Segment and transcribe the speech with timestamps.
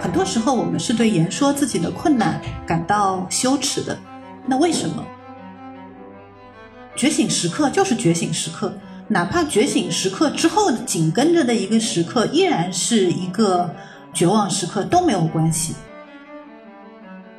[0.00, 3.96] 很多时候我们是对言说自己的困难感到羞耻的。
[4.46, 5.04] 那为什么？
[6.96, 8.72] 觉醒时刻就是觉醒时刻，
[9.08, 13.74] 哪怕觉醒时刻之后紧跟着的一个时刻依然是一个
[14.12, 15.74] 绝望时刻都没有关系。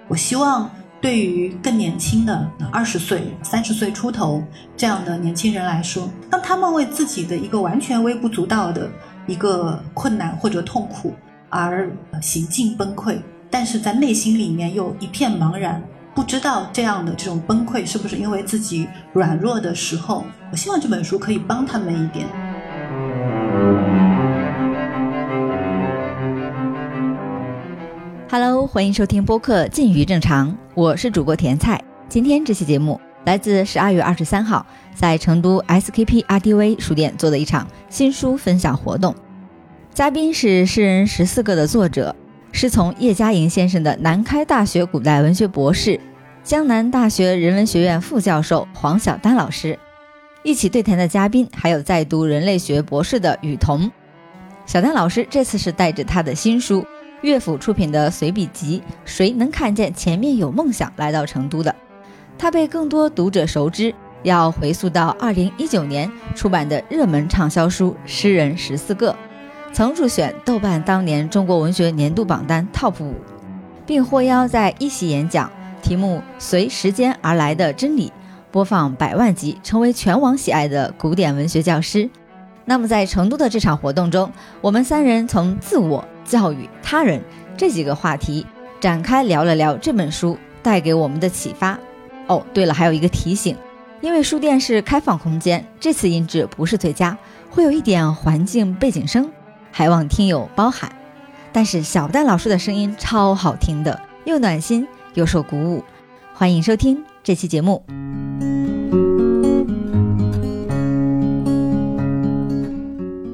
[0.07, 0.69] 我希望
[0.99, 4.43] 对于更年轻的二十岁、三十岁出头
[4.77, 8.89] 这样的年轻人来说，当他们为自己的一个完全微不足道的
[9.25, 11.13] 一个困难或者痛苦
[11.51, 11.91] 而
[12.21, 13.17] 行径崩溃，
[13.49, 15.83] 但是在内心里面又一片茫然。
[16.15, 20.25] 不知道这样的这种崩溃是不是因为自己软弱的时候？
[20.51, 22.25] 我希望这本书可以帮他们一点。
[28.29, 31.81] Hello，欢迎收听播客《近于正常》，我是主播甜菜。
[32.07, 39.13] 今天这期节目来自十二月二十三号在成都 SKP RDV 书店做的一场新书分享活动，
[39.93, 42.15] 嘉宾是诗人十四个的作者。
[42.53, 45.99] 师从叶嘉莹先生的南开大学古代文学博士、
[46.45, 49.77] 江南大学人文学院副教授黄晓丹老师，
[50.43, 53.91] 一起对谈的嘉宾还有在读人类学博士的雨桐。
[54.65, 56.85] 小丹老师这次是带着他的新书，
[57.21, 61.75] 乐府出品的随笔集《谁能看见前面有梦想》来到成都的。
[62.37, 69.11] 他被更多读者熟知，要回溯到2019年出版的热门畅销书《诗人十四个》。
[69.73, 73.15] 曾入选豆瓣当年中国文学年度榜单 TOP 五，
[73.85, 75.49] 并获邀在一席演讲，
[75.81, 78.09] 题目《随时间而来的真理》，
[78.51, 82.09] 播放百万集，成为全网喜爱的古典文学教师。
[82.65, 87.21] 那么在成都的这场活动中，我们三人从自我、教育、他人
[87.55, 88.45] 这几个话题
[88.81, 91.79] 展开聊了聊这本书带给我们的启发。
[92.27, 93.55] 哦，对了，还有一个提醒，
[94.01, 97.17] 因为书店是开放空间，这次音质不是最佳，
[97.49, 99.31] 会有一点环境背景声。
[99.73, 100.91] 还望听友包涵，
[101.53, 105.81] 但是小蛋老师的声音超好听的，又暖心又受鼓舞，
[106.33, 107.81] 欢迎收听这期节目。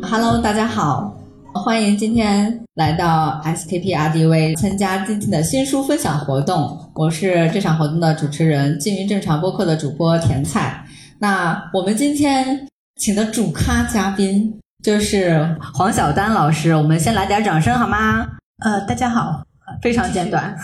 [0.04, 1.18] Hello，大家好，
[1.54, 6.92] 欢迎今天来到 SKP RDV 参加今天的新书分享活动。
[6.94, 10.86] 我是这场活动的主持人，金鱼正常播客的主播甜菜。
[11.18, 14.56] 那我们今天请的主咖嘉宾。
[14.84, 18.28] 就是黄晓丹老师，我们先来点掌声好吗？
[18.64, 19.44] 呃，大家好，
[19.82, 20.56] 非常简短。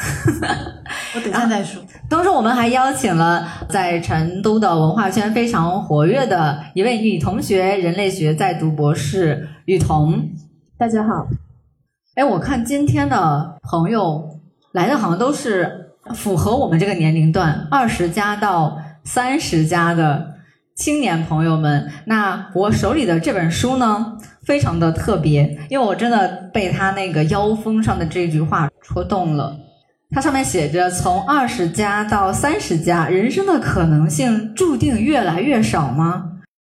[1.16, 1.82] 我等下再说。
[2.08, 10.30] 当时我们还邀请了在成都的文化圈非常活跃的一位女同学，人类学在读博士雨桐。
[10.78, 11.28] 大家好。
[12.16, 14.30] 哎，我看今天的朋友
[14.74, 20.33] 来的好像都是符合我们这个年龄段，二十加到三十加的。
[20.76, 29.56] 青年朋友们，那我手里的这本书呢，非常的特别，因为我真的被他那个腰封上的这句话戳动了。
[30.10, 36.24] 它上面写着：“从二十加到三十加，人生的可能性注定越来越少吗？”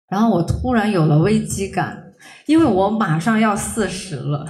[0.10, 1.98] 然后我突然有了危机感，
[2.46, 4.46] 因为我马上要四十了，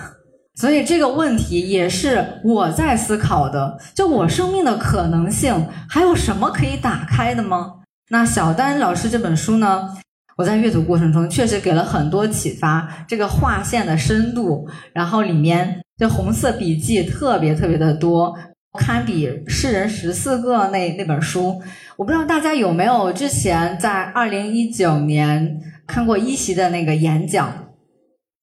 [0.54, 3.80] 所以这个问题也是我在思考的。
[3.96, 7.74] 就我生命的可能性，还有什么可以打开的吗？
[8.10, 9.90] 那小丹老师这本书呢，
[10.38, 13.06] 我在阅读过程中确实给了很多启发。
[13.08, 18.34] 这个划线的深度，然后里面这红色笔记特别特别的多，
[18.80, 21.62] 堪比《诗人十四个》那那本书。
[21.98, 27.66] 我不知道大家有没有之前在二零一九年看过一席的那个演讲？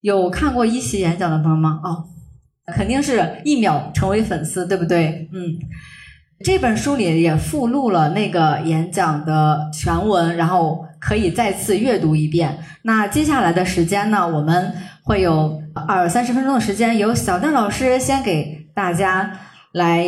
[0.02, 1.80] 有看过一席演讲的朋友吗？
[1.82, 2.04] 哦，
[2.74, 5.26] 肯定是一秒成为粉丝，对不对？
[5.32, 5.56] 嗯。
[6.44, 12.58] 这本书里也附录了那个演讲的全文，然后可以再次阅读一遍。
[12.82, 14.70] 那接下来的时间呢，我们
[15.02, 19.32] 会有二三十分钟的时间，由小邓老师先给大家
[19.72, 20.06] 来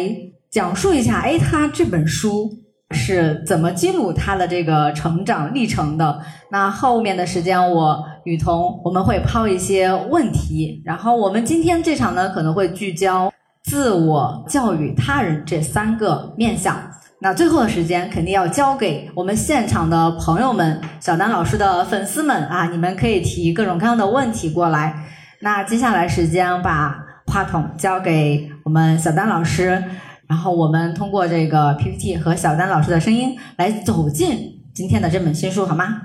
[0.51, 2.51] 讲述一下，哎，他这本书
[2.91, 6.21] 是怎么记录他的这个成长历程的。
[6.51, 13.33] 那后面的时间，我雨桐我们会抛一些问题，然后我们今天这场呢可能会聚焦。
[13.67, 16.77] 自我教育他人这三个面向，
[17.21, 24.95] 那最后的时间肯定要交给我们现场的朋友们，小丹老师的粉丝们啊，你们可以提各种各样的问题过来。
[25.41, 26.97] 那接下来时间把
[27.27, 29.83] 话筒交给我们小丹老师，
[30.29, 36.03] 然后我们通过这个 PPT 和小丹老师的声音来走进今天的这本新书，好吗？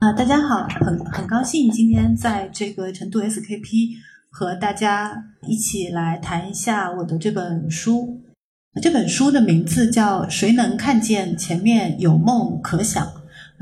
[0.00, 3.96] 啊，大家好，很很高兴今天在这个成都 SKP。
[4.30, 8.22] 和大家一起来谈一下我的这本书。
[8.80, 13.04] 这本书的名字叫《谁能看见前面有梦可想》。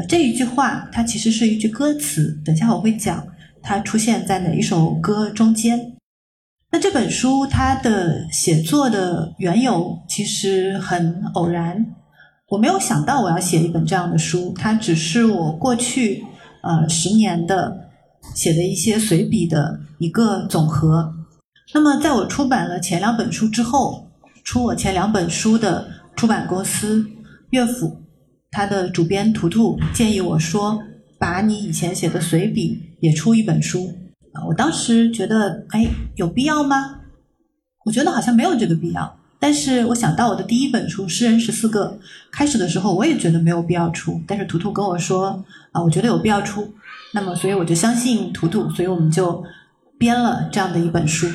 [0.07, 3.27] 这一句话它其实是一句歌词，等下我会讲
[3.63, 5.95] 它出现在哪一首歌中间。
[6.71, 11.87] 那这本书它的写作的缘由其实很偶然，
[12.51, 16.23] 我没有想到我要写一本这样的书，它只是我过去
[16.63, 17.88] 呃十年的
[18.35, 21.15] 写的一些随笔的一个总和。
[21.75, 24.09] 那么在我出版了前两本书之后，
[24.45, 25.87] 出我前两本书的
[26.17, 27.05] 出版公司
[27.51, 28.01] 乐府，
[28.51, 30.81] 他的主编图图建议我说，
[31.19, 33.93] 把你以前写的随笔也出一本书。
[34.47, 35.85] 我当时觉得，哎，
[36.15, 37.01] 有必要吗？
[37.85, 39.18] 我觉得好像没有这个必要。
[39.41, 41.87] 但是我想到我的第一本书《诗人十四个》，
[42.33, 44.21] 开始的时候我也觉得没有必要出。
[44.27, 45.43] 但是图图跟我说，
[45.73, 46.73] 啊，我觉得有必要出。
[47.13, 49.43] 那么，所以我就相信图图，所以我们就
[49.99, 51.29] 编了这样的一本书。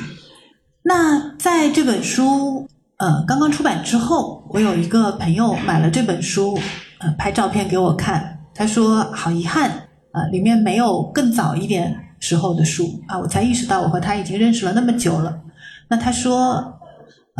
[0.82, 2.68] 那在这本书
[2.98, 6.58] 呃刚刚出版之后，我有一个朋友买了这本书，
[6.98, 9.70] 呃，拍照片给我看，他说好遗憾，
[10.12, 12.00] 呃，里面没有更早一点。
[12.20, 15.38] 时候的书啊，我才意识到我和他已经认识了那么久了。
[15.88, 16.80] 那他说，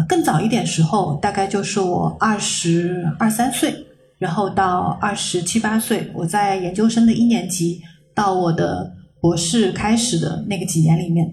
[0.09, 3.75] 更早一点时候，大概就是我二十二三岁，
[4.19, 7.81] 然后到二十七八岁，我在研究生的一年级
[8.15, 11.33] 到我的博士开始的那个几年里面。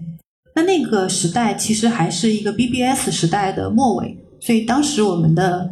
[0.54, 5.70] 那那个时代其实还是一个 BBS 时代的末尾，所以当时我们的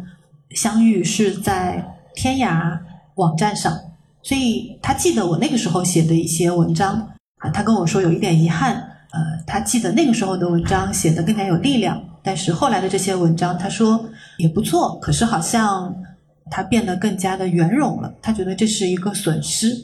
[0.51, 1.85] 相遇是在
[2.15, 2.77] 天涯
[3.15, 3.71] 网站上，
[4.23, 7.07] 所以他记得我那个时候写的一些文章。
[7.37, 8.75] 啊，他跟我说有一点遗憾，
[9.11, 14.03] 呃，他记得那个时候的文章写的更加有力量，但是后来的这些文章，他说
[14.37, 15.93] 也不错，可是好像
[16.49, 19.75] 他变得更加的圆融了，他觉得这是一个损失。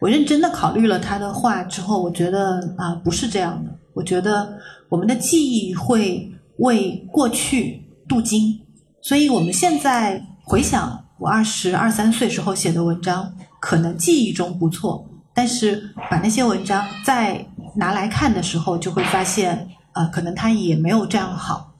[0.00, 3.70] 我认真的考虑了他的话之后，我觉得啊，不是这样的。
[3.94, 4.58] 我觉得
[4.88, 8.60] 我们的记忆会为过去镀金，
[9.02, 15.06] 所以我们现在回想我二十二三岁时候写的文章，可能记忆中不错。
[15.34, 17.44] 但是把那些文章再
[17.76, 21.73] 拿来看的时候，就会发现，呃，可能它也没有这样好。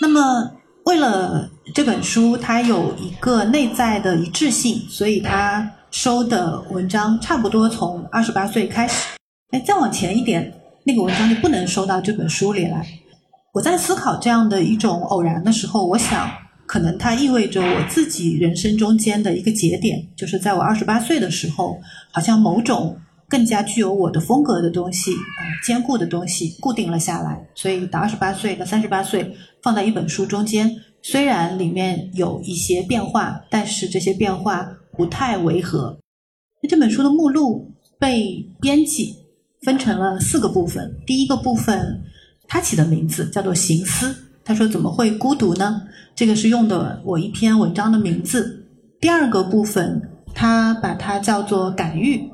[0.00, 0.50] 那么，
[0.86, 8.94] 为了这本书它有一个内在的一致性，所以它收的文章差不多从二十八岁开始。
[9.50, 10.52] 哎，再往前一点，
[10.84, 12.86] 那个文章就不能收到这本书里来。
[13.52, 16.30] 我在思考这样的一种偶然的时候，我想。
[16.66, 21.76] 可能它意味着我自己人生中间的一个节点，就是在我二十八岁的时候，
[22.12, 22.96] 好像某种
[23.30, 27.40] 更加具有我的风格的东西，呃，坚固的东西固定了下来。
[27.54, 30.68] 所以到二十八岁到三十八岁，放在一本书中间，
[31.00, 35.96] 虽然里面有一些变化，但是这些变化不太违和。
[36.62, 39.14] 那这本书的目录被编辑
[39.62, 42.02] 分成了四个部分，第一个部分，
[42.48, 44.14] 他起的名字叫做“行思”。
[44.44, 45.82] 他说：“怎么会孤独呢？”
[46.16, 48.66] 这个是用的我一篇文章的名字。
[49.00, 50.02] 第二个部分，
[50.34, 52.28] 他把它叫做“感遇”，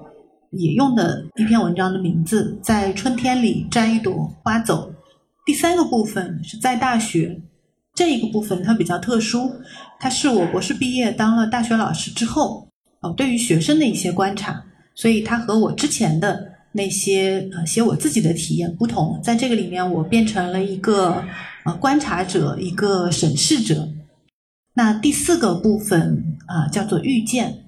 [0.59, 4.93] 也用的一篇文章的名字，在春天里摘一朵花走。
[5.45, 7.41] 第三个部分是在大学，
[7.95, 9.51] 这一个部分它比较特殊，
[10.01, 12.69] 它是我博士毕业当了大学老师之后，
[13.01, 14.65] 哦，对于学生的一些观察，
[14.95, 16.53] 所以它和我之前的。
[16.73, 21.25] 那些呃写我自己的体验不同，在这个里面我变成了一个
[21.65, 23.89] 呃观察者，一个审视者。
[24.75, 27.65] 那第四个部分啊叫做遇见，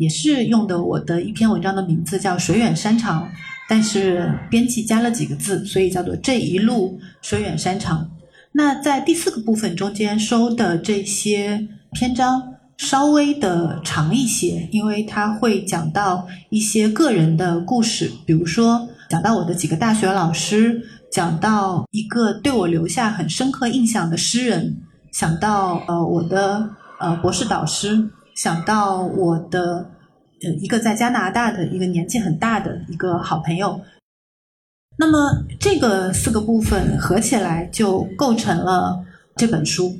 [0.00, 3.28] 也是用的我的一篇文章的名字叫水远山长，
[3.68, 8.10] 但是编辑加了几个字，所以叫做这一路水远山长。
[8.52, 12.54] 那在第四个部分中间收的这些篇章。
[12.80, 20.80] 稍微的长一些，因为它会讲到一些个人的故事，比如说讲到我的几个大学老师，
[21.12, 24.78] 讲到一个对我留下很深刻印象的诗人，
[25.12, 28.08] 想到呃我的呃博士导师，
[28.42, 29.90] 想到我的
[30.42, 33.78] 呃一个在加拿大的一个年纪很大的一个好朋友，
[34.96, 39.04] 那么这个四个部分合起来就构成了
[39.36, 39.94] 这本书。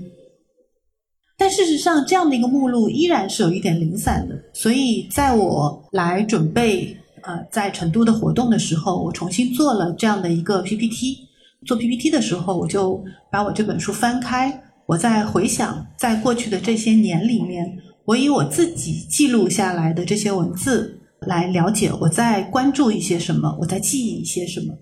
[1.36, 4.34] 但事实上，这样的一个目录依然是有一点零散的。
[4.54, 11.28] 所以，在我来准备呃在成都的活动的时候，我重新做了这样的一个 PPT。
[11.66, 17.76] 做 PPT 的时候，我就把我这本书翻开，我在回想在过去的这些年里面，
[18.10, 20.98] 我以我自己记录下来的这些文字
[21.28, 24.74] 来了解我在关注一些什么，我在记忆一些什么。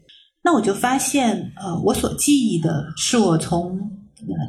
[0.43, 3.79] 那我就发现，呃，我所记忆的是我从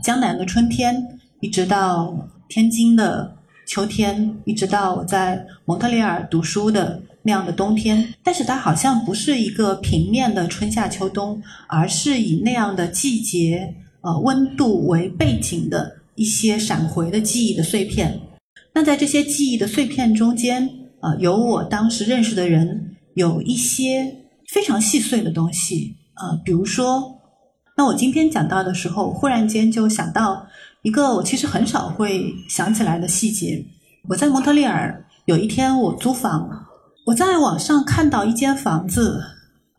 [0.01, 0.95] 江南的春天。
[1.41, 2.15] 一直到
[2.48, 3.36] 天津的
[3.67, 18.17] 秋天，一直到我在蒙特利尔读书的那样的冬天，但是它好像不是一个平面的春夏秋冬，而是以那样的季节、呃温度为背景的一些闪回的记忆的碎片。
[18.79, 20.69] 那在这些记忆的碎片中间，
[21.01, 24.09] 呃，有我当时认识的人，有一些
[24.48, 27.19] 非常细碎的东西，呃，比如说。
[27.75, 30.48] 那我今天讲到的时候，忽然间就想到
[30.81, 33.62] 一个我其实很少会想起来的细节。
[34.07, 36.50] 我在蒙特利尔有一天我租房，
[37.05, 39.21] 我在网上看到一间房子，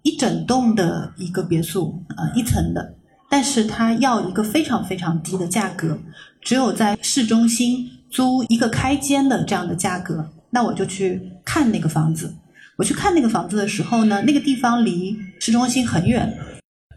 [0.03, 2.97] 一整栋的一个别墅，呃，一层的，
[3.31, 5.99] 但是它要一个非常非常低的价格，
[6.43, 10.29] 只有在市中心租一个开间的这样的价格。
[10.51, 12.35] 那我就去看那个房子。
[12.77, 16.37] 我去看那个房子的时候呢，那个地方离市中心很远。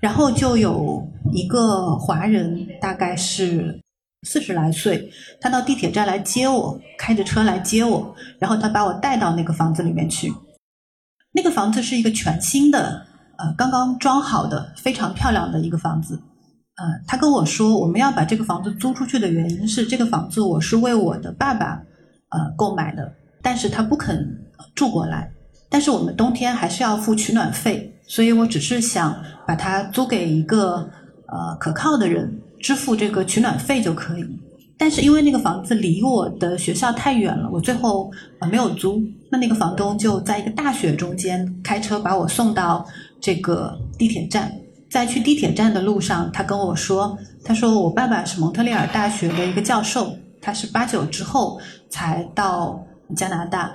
[0.01, 3.79] 然后就有一个华人，大概是
[4.27, 10.34] 四十来岁，他到地铁站来接我，开着车来接我，然后他把我带到那个房子里面去。
[11.32, 13.05] 那个房子是一个全新的，
[13.38, 16.22] 呃，刚刚装好的，非常漂亮的一个房子。
[16.75, 21.82] 呃，他跟我说，我们要把这个房子租出去的原因是，这个房子我是为我的爸爸
[22.30, 24.27] 呃购买的，但是他不肯
[24.74, 25.32] 住过来，
[25.70, 27.89] 但是我们冬天还是要付取暖费。
[28.06, 29.15] 所以我只是想
[29.48, 30.89] 把它租给一个
[31.27, 34.25] 呃可靠的人，支付这个取暖费就可以。
[34.77, 39.01] 但是因为那个房子离我的学校太远了，我最后呃没有租。
[39.32, 42.86] 那那个房东就在一个大雪中间开车把我送到
[43.22, 44.51] 这个地铁站，
[44.93, 51.59] 在去地铁站的路上，他跟我说：“他说我爸爸是蒙特利尔大学的一个教授，他是八九之后
[51.89, 52.79] 才到
[53.15, 53.73] 加拿大。”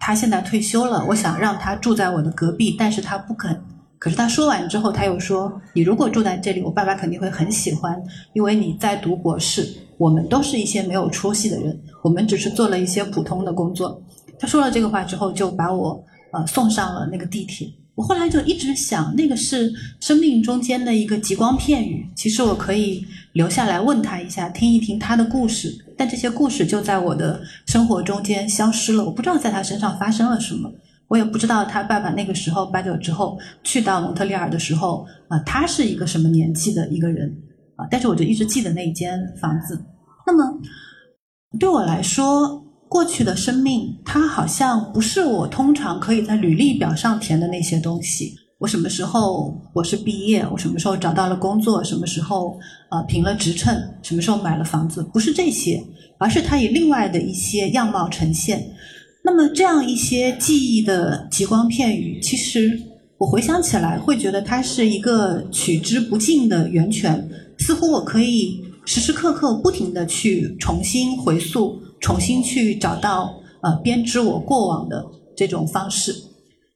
[0.00, 3.62] 他现在退休了，我想让他住在我的隔壁，但是他不肯。
[3.98, 8.02] 可是他说完之后，他又说：“你如果住在这里，我爸爸肯定会很喜欢，
[8.32, 9.68] 因为你在读博士。
[9.98, 14.02] 我们都是一些没有出息的人，我们只是做了一些普通的工作。”
[14.40, 16.02] 他说了这个话之后，就把我
[16.32, 17.68] 呃送上了那个地铁。
[17.94, 22.04] 我后来就一直想，那个是生命中间的一个极光片语。
[22.16, 25.72] 其实我可以留下来问他一下，听一听他的故事。
[25.96, 29.04] 但这些故事就在我的生活中间消失了。
[29.04, 30.68] 我不知道在他身上发生了什么，
[31.06, 37.32] 我也不知道他爸爸那个时候八九之后去到蒙特利尔的时候啊，他是一个什么年纪的一个人
[37.76, 37.86] 啊？
[37.88, 39.80] 但是我就一直记得那间房子。
[40.26, 40.58] 那么
[41.60, 42.63] 对我来说，
[42.94, 48.32] 过去的生命，它好像不是我通常可以在履历表上填的那些东西。
[48.60, 50.46] 我什么时候博士毕业？
[50.52, 51.82] 我什么时候找到了工作？
[51.82, 52.56] 什么时候
[52.92, 53.76] 呃评了职称？
[54.00, 55.02] 什么时候买了房子？
[55.12, 55.82] 不是这些，
[56.18, 58.64] 而是它以另外的一些样貌呈现。
[59.24, 62.80] 那么这样一些记忆的极光片语，其实
[63.18, 67.28] 我回想起来会觉得它是一个取之不尽的源泉。
[67.58, 75.02] 似乎我可以时时刻刻不停的去重新回溯，重新去找到呃编织我过往的
[75.34, 76.14] 这种方式。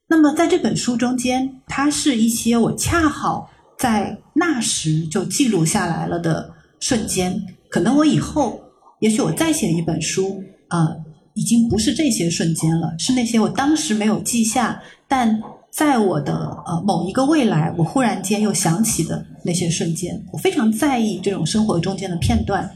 [0.08, 3.46] 那么，在这本书中间，它是一些我恰好
[3.78, 7.38] 在那时就记录下来了的瞬间。
[7.68, 8.58] 可能我以后，
[9.00, 10.96] 也许我再写一本书，啊，
[11.34, 20.24] 已经不是这些瞬间了，是那些我当时没有记下，但在我的呃某一个未来，我忽然间又想起的那些瞬间。
[20.32, 22.66] 我非常在意这种生活中间的片段。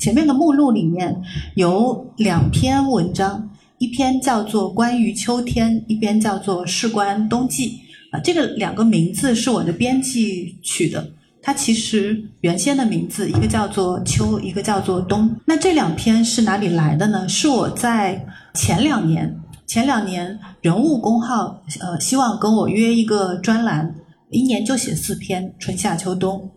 [0.00, 1.14] 前面的目录里面
[1.54, 3.48] 有两篇文章。
[3.78, 7.80] 一篇叫做《关于秋天》，一篇叫做《事关冬季》
[8.16, 11.10] 啊，这个两个名字是我的编辑取的。
[11.40, 15.34] 它其实原先的名字一个叫做秋，一个叫做冬。
[15.46, 17.26] 那这两篇是哪里来的呢？
[17.26, 19.34] 是我在前两年，
[19.66, 23.94] 前两年人物公号呃希望跟我约一个专栏，
[24.30, 26.50] 一年就写四篇，春夏秋冬。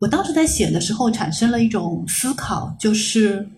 [0.00, 3.48] 我当时在写的时候产生了一种思考，就是。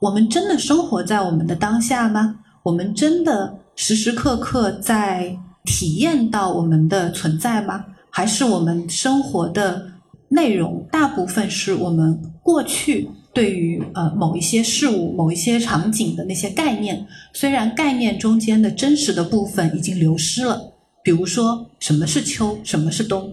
[0.00, 2.34] 我们真的生活在我们的当下吗？
[2.62, 7.84] 我们真的时时刻刻在体验到我们的存在吗？
[8.08, 9.92] 还是我们生活的
[10.30, 17.06] 内容大部分是我们过去对于呃某一些事物、某一些场景的那些概念？
[17.34, 20.58] 虽然概念中间的真实的部分已经流失了，
[21.04, 23.30] 比如说什么是秋，什么是冬。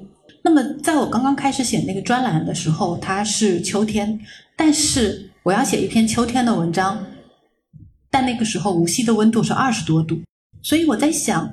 [0.47, 4.17] 那么在我刚刚开始写那个专栏的时候，它是秋天，
[4.55, 5.25] 但是。
[5.43, 7.01] 我要写一篇秋天的文章，
[8.11, 10.19] 但那个时候无锡的温度是二十多度，
[10.61, 11.49] 所以我在想，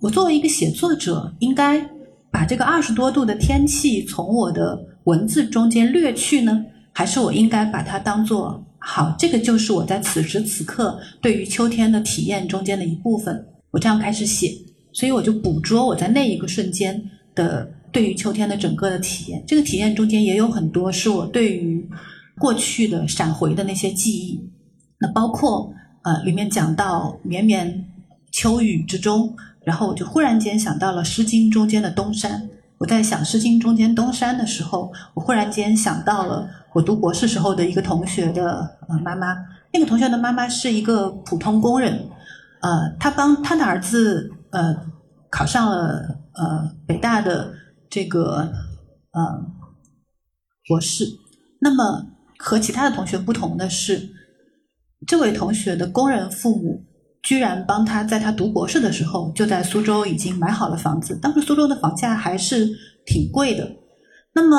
[0.00, 1.84] 我作为一个写作者，应该
[2.30, 9.12] 把这个二十多度的天气从我的文字中间略去呢，还是我应该把它当做好？
[9.18, 13.44] 这个就是我在此时此刻对于秋天的体验中间的一部分。
[13.72, 14.52] 我这样开始写，
[14.92, 17.02] 所以我就捕捉我在那一个瞬间
[17.34, 19.44] 的对于秋天的整个的体验。
[19.46, 21.88] 这个体验中间也有很多是我对于。
[22.38, 24.42] 过去的闪回的那些记忆，
[24.98, 25.72] 那包括
[26.02, 27.84] 呃，里面讲到绵绵
[28.32, 32.48] 秋雨之中，然后我就忽然间想到了《诗经》中间的东山。
[32.78, 39.36] 我在想《诗经》中间东山的时候，我忽然间想到了我读博士时候的一个同学的呃妈妈。
[39.70, 41.92] 那个同学的妈妈是一个普通工人，
[42.60, 44.74] 呃，他帮他的儿子呃
[45.30, 47.52] 考上了呃北大的
[47.92, 48.50] 这个
[49.10, 49.20] 呃
[50.66, 51.04] 博士。
[51.60, 52.06] 那么
[52.38, 54.08] 和其他的同学不同的是，
[55.06, 56.82] 这位同学的工人父母
[57.22, 61.14] 居然帮他在他读博士的时候就在苏州已经买好了房子。
[61.20, 62.66] 当时苏州的房价还是
[63.04, 63.70] 挺贵的。
[64.32, 64.56] 那么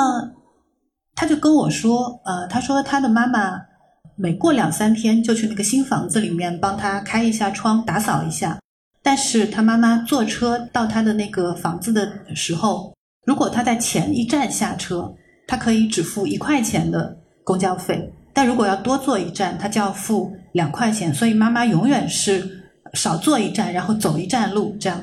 [1.16, 3.60] 他就跟我说，呃，他说他的妈妈
[4.14, 8.60] 每过两三天就去那个新房子里面帮他开一下窗、打扫一下。
[9.02, 15.12] 但是他妈妈坐车到他的那个房子的时候，如果他在前一站下车，
[15.46, 17.96] 他可以只付一块钱的公交费；
[18.32, 21.12] 但如果要多坐一站，他就要付两块钱。
[21.12, 22.46] 所以妈妈永远是
[22.92, 25.00] 少坐一站，然后走一站路这样。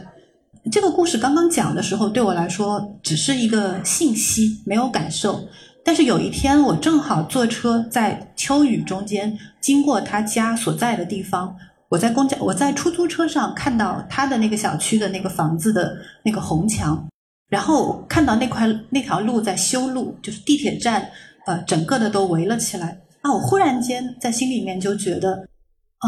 [0.71, 5.43] 这个故事刚刚讲的时候，对我来说只是一个信息，没有感受。
[5.83, 11.55] 但是有一天，我正好坐车在秋雨中间经过他家所在的地方。
[11.89, 17.03] 我在公交，我在出租车上看到他的那个小区的那个房子的那个红墙，
[17.51, 21.05] 然后看到那块那条路在修路，就是地铁站，
[21.45, 22.97] 呃，整个的都围了起来。
[23.21, 26.07] 啊，我忽然间在心里面就觉得，啊，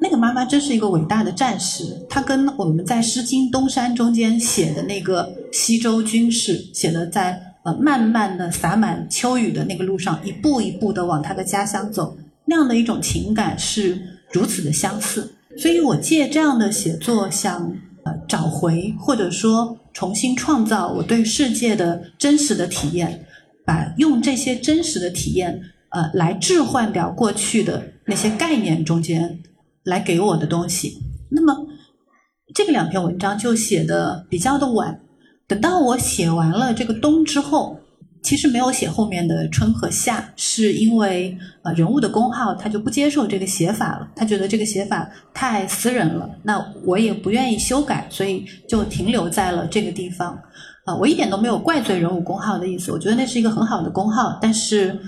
[0.00, 1.84] 那个妈妈真是一个伟大的战士。
[2.08, 14.00] 她跟我们在《诗经·东山》中间写的那个西周军士写的，在呃慢慢的洒满秋雨的那个路上，一步一步的往他的家乡走，那样的一种情感是。
[14.32, 17.60] 如此的相似，所以我借这样的写作，想
[18.04, 23.24] 呃找回或者说重新创造我对世界的真实的体验，
[23.64, 25.58] 把用这些真实的体验
[25.88, 29.40] 呃来置换掉过去的那些概念中间
[29.84, 30.98] 来给我的东西。
[31.30, 31.66] 那么
[32.54, 35.00] 这个两篇文章就写的比较的晚，
[35.46, 37.80] 等到我写完了这个冬之后。
[38.24, 46.28] 其实没有写后面的春和夏，是因为呃人物的工号他就不接受这个写法了，他觉得这个写法太私人了。
[46.42, 50.36] 那我也不愿意修改，所以就停留在了这个地方。
[50.86, 54.38] 啊，我一点都没有怪罪人物工号的意思，我觉得那是一个很好的工号。
[54.40, 54.98] 但是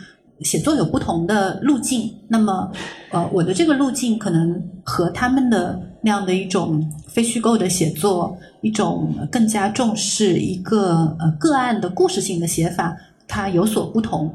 [0.41, 2.71] 写作有不同的路径，那么
[3.11, 12.95] 呃我的这个路径可能和他们的那样的一种非虚构的写作，一种更加重视一个呃个案的故事性的写法。
[13.37, 14.35] 它有所不同。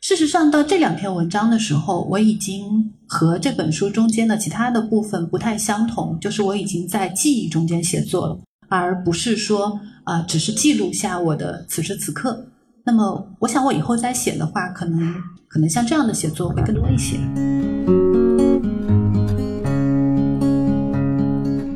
[0.00, 12.44] 事实上，到这两篇文章的时候，我已经和这本书中间的其他的部分不太相同，就是我已经在记忆中间写作了，而不是说啊，只是记录下我的此时此刻。
[12.84, 15.14] 那么，我想我以后再写的话，可能
[15.46, 17.18] 可能像这样的写作会更多一些。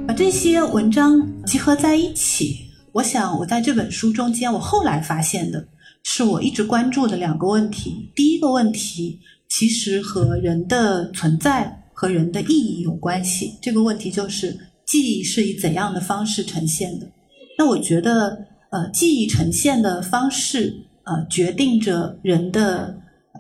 [0.08, 5.64] 把这些文章集合在一起，我想我在这本书中间，我后来发现的。
[6.06, 8.12] 是我一直关注的两个问题。
[8.14, 13.58] 第一个问题其实和人的存在和人的意义有关系。
[13.60, 14.54] 这个问题就是
[14.86, 17.10] 记忆是以怎样的方式呈现的？
[17.58, 18.36] 那我觉得，
[18.70, 22.94] 呃，记忆呈现的方式，呃，决定着人的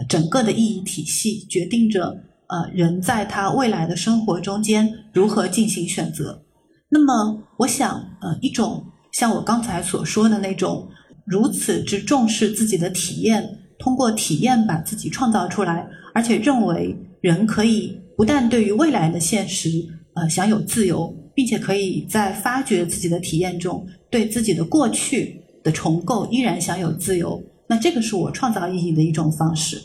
[0.08, 2.16] 整个的意义体系，决定着
[2.48, 6.42] 呃人在他未来的生活中间如何进行选择。
[6.88, 10.88] 那么，我想，呃，一种像我刚才所说的那种。
[11.26, 19.70] 如此之重视自己的体验，通过体验把自己创造出来，而且认为人可以不但对于未来的现实
[20.14, 27.42] 呃享有自由，并且可以在发掘自己的体验中对自己的过去的重构依然享有自由。
[27.66, 29.80] 那这个是我创造意义的一种方式。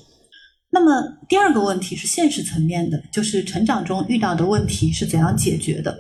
[0.70, 5.98] 那么第二个问题是现实层面的，就是成长中遇到的问题是怎样解决的？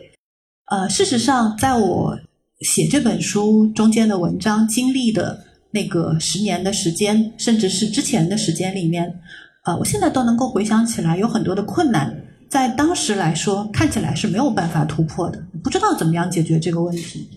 [0.65, 2.19] 呃，事实上，在我。
[2.61, 9.21] 写这本书中间的文章经历的那个十年的时间，甚至是之前的时间里面，
[9.63, 12.13] 啊，我现在都能够回想起来，有很多的困难，
[12.49, 17.29] 在当时来说看起来是没有办法突破的，不知道怎么样解决这个问题。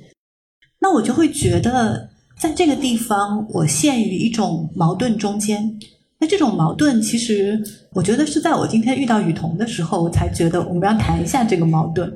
[0.81, 5.79] 那我就会觉得，在这个地方，我陷于一种矛盾中间。
[6.19, 7.61] 那这种矛盾，其实
[7.93, 12.13] 我觉得是在我今天遇到雨桐的时候，我才觉得我们要谈一下这个矛盾。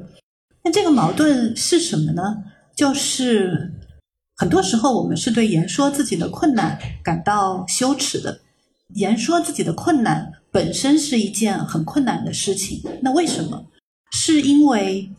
[0.64, 2.22] 那这个矛盾是什么呢？
[2.76, 3.72] 就是
[4.36, 8.40] 很多时候，我们是对言说自己的困难感到羞耻的。
[8.94, 12.80] 言说自己的困难本身是一件很困难的事情。
[13.02, 13.66] 那为什么？
[14.12, 15.10] 是因为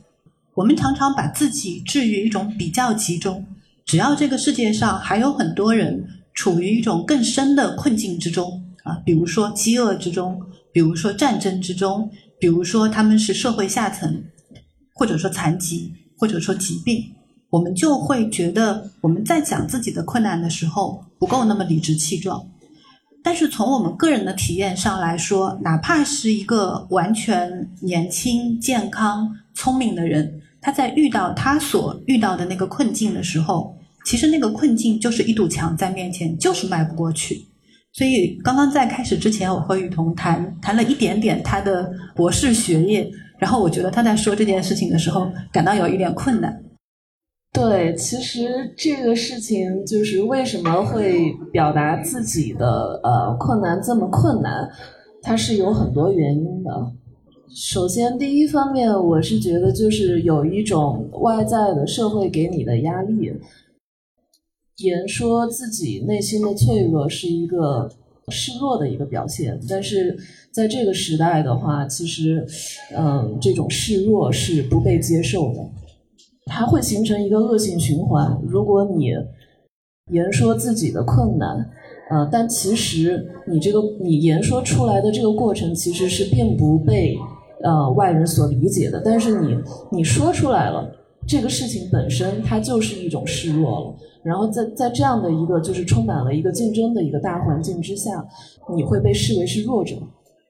[0.54, 3.46] 我们常常把自己置于一种比较集中。
[3.86, 10.41] 只要这个世界上还有很多人处于一种更深的困境之中啊，比如说饥饿之中，
[10.72, 14.24] 比如说战争之中，比如说他们是社会下层，
[14.93, 17.04] 或者说残疾，或者说疾病。
[17.50, 22.46] 我们就会觉得我们在讲自己的困难的时候不够那么理直气壮，
[23.24, 37.48] 但是从我们个人的体验上来说，哪怕是一个完全年轻、健康、聪明的人，他在遇到他所遇到的那个困境的时候，其实那个困境就是一堵墙在面前，就是迈不过去。
[37.94, 46.56] 所以刚刚在开始之前，我和雨桐谈谈了一点点他的博士学业，然后我觉得他在说这件事情的时候，感到有一点困难。
[47.58, 54.70] 对，其实这个事情就是为什么会表达自己的呃困难这么困难，
[55.24, 56.91] 它是有很多原因的。
[57.50, 63.34] 首先，第一方面，我是觉得就是有一种外在的社会给你的压力。
[64.78, 67.89] 言说自己内心的脆弱是一个
[68.28, 70.15] 示弱的一个表现，但是
[70.52, 72.46] 在这个时代的话，其实，
[72.96, 75.67] 嗯，这种示弱是不被接受的，
[76.48, 78.40] 它会形成一个恶性循环。
[78.48, 79.12] 如果你
[80.12, 81.70] 言说自己的困难，
[82.10, 87.18] 呃，但其实你这个你言说出来的这个过程其实是并不被
[87.62, 89.58] 呃外人所理解的，但是你
[89.92, 90.90] 你说出来了，
[91.28, 93.96] 这个事情本身它就是一种示弱了。
[94.24, 98.26] 然后在在这样的一个就是充满了一个竞争的一个大环境之下，
[98.74, 99.96] 你会被视为是弱者，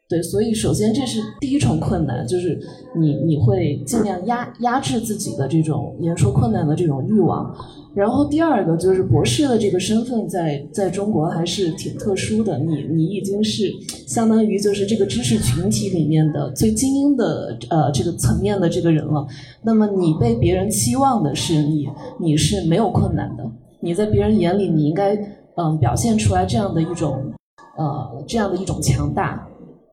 [0.09, 2.57] 对，所以首先这是第一重困难，就是
[2.95, 7.53] 你你会尽量压压制自己的这种言说困难的这种欲望。
[7.93, 13.69] 然后第二个就是博士的这个身份在在中国还是挺特殊的，你你已经是
[14.07, 19.27] 相当于就是这个知识群体里面的最精英的呃这个层面的这个人了。
[19.63, 21.87] 那么你被别人期望的是你
[22.19, 23.43] 你是没有困难的。
[23.81, 25.15] 你在别人眼里，你应该
[25.55, 27.33] 嗯表现出来这样的一种
[27.77, 29.47] 呃这样的一种强大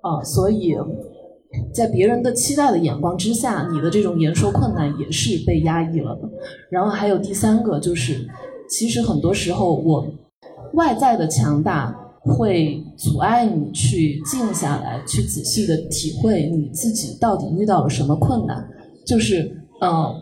[0.04, 0.76] 啊，所以
[1.72, 6.28] 在别人的期待的眼光之下，你的这种言说困难也是被压抑了的。
[6.68, 8.28] 然后还有第三个就是，
[8.68, 10.06] 其实很多时候我
[10.74, 18.68] 外在的强大会阻碍你去静下来，去仔细的体会你自己到底遇到了什么困难。
[19.06, 20.14] 就是嗯，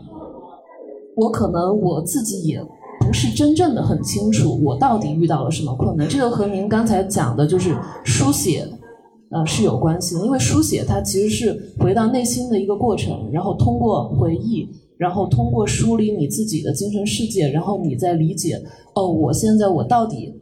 [1.17, 2.63] 我可能我自己也。
[2.99, 6.07] 不是真正的很清楚，我到底遇到了什么困难。
[6.07, 8.65] 这个和您刚才讲的就是书写，
[9.33, 10.25] 呃，是有关系的。
[10.25, 18.61] 因为书写它其实是回到内心的一个过程，然后通过回忆，然后通过梳理你自己的精神世界，然后你再理解，
[18.95, 20.33] 哦，我现在我到底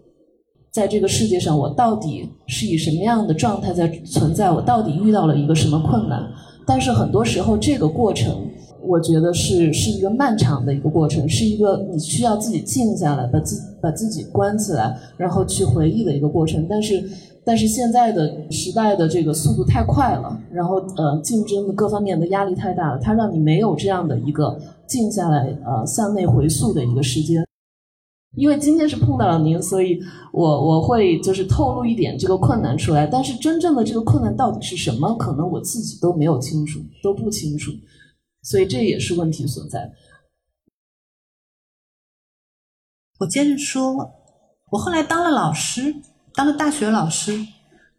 [0.71, 4.51] 在这个世界上，我到底是以什么样的状态在存在？
[4.51, 6.29] 我到底遇到了一个什么困难？
[6.67, 8.47] 但是很多时候这个过程。
[8.83, 16.65] 我觉得是是一个漫长的一个过程，是一个你需要自己静下来，把自把自己关起来，然后去回忆的一个过程。
[16.69, 17.03] 但是，
[17.43, 27.45] 但是现在的时代的这个速度太快了，然后呃，竞争的各方面的压力太大了，它让你没有这样的一个静下来呃向内回溯的一个时间。
[28.37, 29.99] 因为今天是碰到了您，所以
[30.31, 33.05] 我我会就是透露一点这个困难出来。
[33.05, 37.71] 但是真正的这个困难到底是什么，可能我自己都没有清楚，都不清楚。
[38.43, 39.91] 所以这也是问题所在。
[43.19, 43.95] 我接着说，
[44.71, 45.95] 我后来当了老师，
[46.33, 47.45] 当了大学老师，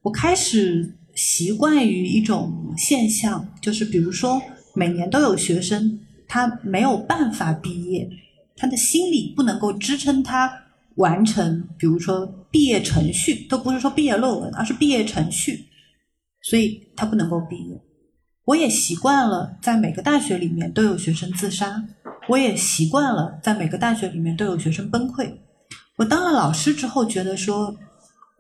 [0.01, 4.43] 我开始习惯于一种现象，就是比如说
[4.75, 8.09] 每年都有学生，他没有办法毕业，
[8.57, 10.53] 他的心理不能够支撑他
[10.97, 15.69] 完成，比如说毕业程序，都不是说毕业论文，而是毕业程序，
[16.43, 17.81] 所以他不能够毕业。
[18.45, 21.85] 我也习惯了，在每个大学里面都有学生自杀。
[22.29, 25.33] 我也习惯了，在每个大学里面都有学生崩溃。
[25.97, 27.75] 我当了老师之后，觉得说，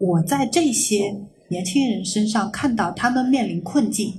[0.00, 1.14] 我在这些
[1.48, 4.12] 年轻人身上看到他们面临困境。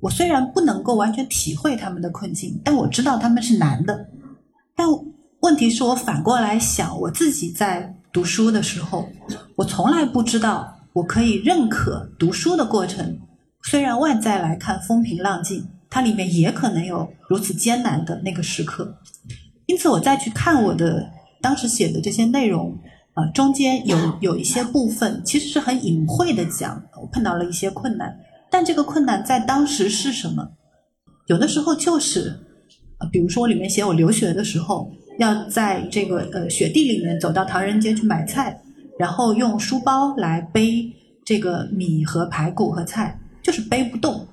[0.00, 4.06] 我虽然不能够完全体会他们的困境，但我知道他们是难的。
[4.74, 4.86] 但
[5.40, 9.08] 问题是我反过来想，我自己在读书的时候，
[9.56, 13.18] 我从来不知道我可以认可读书的过程。
[13.68, 18.96] 虽然外在来看风平浪静，它里面也可能有如此艰难的那个时刻。
[19.66, 21.04] 因此，我再去看我的
[21.42, 22.78] 当时写的这些内容，
[23.14, 28.16] 啊，中间有有一些部分其实是很隐晦的讲，我碰到了一些困难。
[28.48, 30.48] 但这个困难在当时是什么？
[31.26, 32.38] 有的时候就是，
[32.98, 38.56] 啊，比如说我里面写我留学的时候，要在这个呃雪地里面走到唐人街去买菜，
[38.96, 40.88] 然后用书包来背
[41.24, 43.18] 这个米和排骨和菜。
[43.46, 44.26] 就是背不动，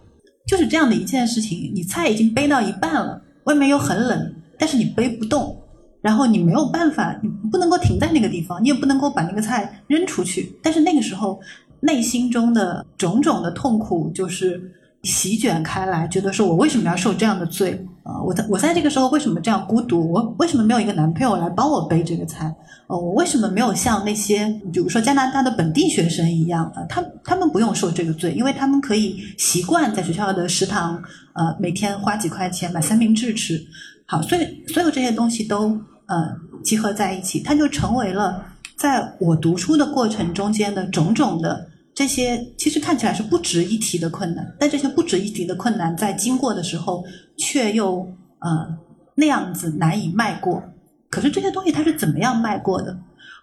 [0.47, 1.71] 就是这样的一件事情。
[1.75, 5.55] 你菜已经背到一半了，外面又很冷，但是你背不动，
[6.01, 10.51] 然后你没有办法，你不能够停在那个地方，你也不能够把那个菜扔出去。
[10.63, 11.39] 但是那个时候，
[11.79, 14.59] 内心中的种种的痛苦就是
[15.03, 18.21] 席卷开来，觉得说我为什么要受这样的罪啊？
[18.23, 20.11] 我在我在这个时候为什么这样孤独？
[20.11, 22.53] 我为什么没有一个男朋友来帮我背这个菜？
[22.87, 26.83] 哦，我为什么没有像那些，比如说加拿大的本地学生一样啊？
[26.87, 31.01] 他他们不用受这个罪，因为他们可以习惯在学校的食堂，
[31.33, 33.61] 呃，每天花几块钱买三明治吃。
[34.05, 38.41] 好，所以所有这些东西都呃集合在一起，它就成为了
[38.77, 47.03] 在我读书的过程中间的种种的这些，其实看起来是不值一提的困难，但这些不值一提的困难在经过的时候，
[47.37, 47.99] 却又
[48.39, 48.77] 呃
[49.15, 50.63] 那样子难以迈过。
[51.09, 52.97] 可是这些东西它是怎么样迈过的？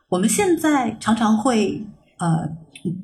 [0.09, 1.81] 我们现在常常会
[2.19, 2.49] 呃，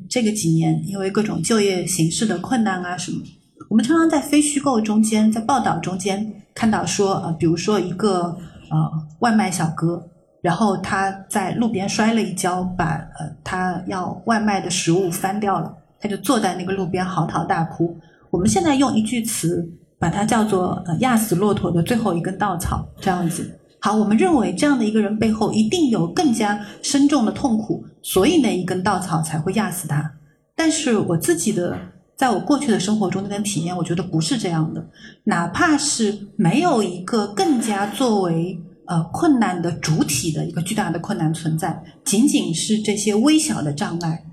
[0.09, 3.23] 这个几年因为各种就业形势的困难啊什么，
[3.71, 8.37] 我们常常在非虚构中间，在报道中间看到说呃，比如说一个
[8.71, 10.11] 呃外卖小哥，
[10.47, 12.85] 然后他在路边摔了一跤，把
[13.19, 17.99] 呃他要外卖的食物翻掉了，他就坐在那个路边嚎啕大哭。
[18.31, 23.59] 我们现在用一句词把它叫做呃压死骆驼的最后一根稻草，这样子。
[23.81, 30.13] 好，我们认为这样的一个人背后一定有更加深重的痛苦，所以那一根稻草才会压死他。
[30.55, 31.77] 但是我自己的，
[32.17, 34.87] 在我过去的生活中的体验，我觉得不是这样的。
[35.25, 38.57] 哪怕是没有一个更加作为
[38.87, 44.25] 呃困难的主体的一个巨大的困难存在，仅仅是这些微小的障碍，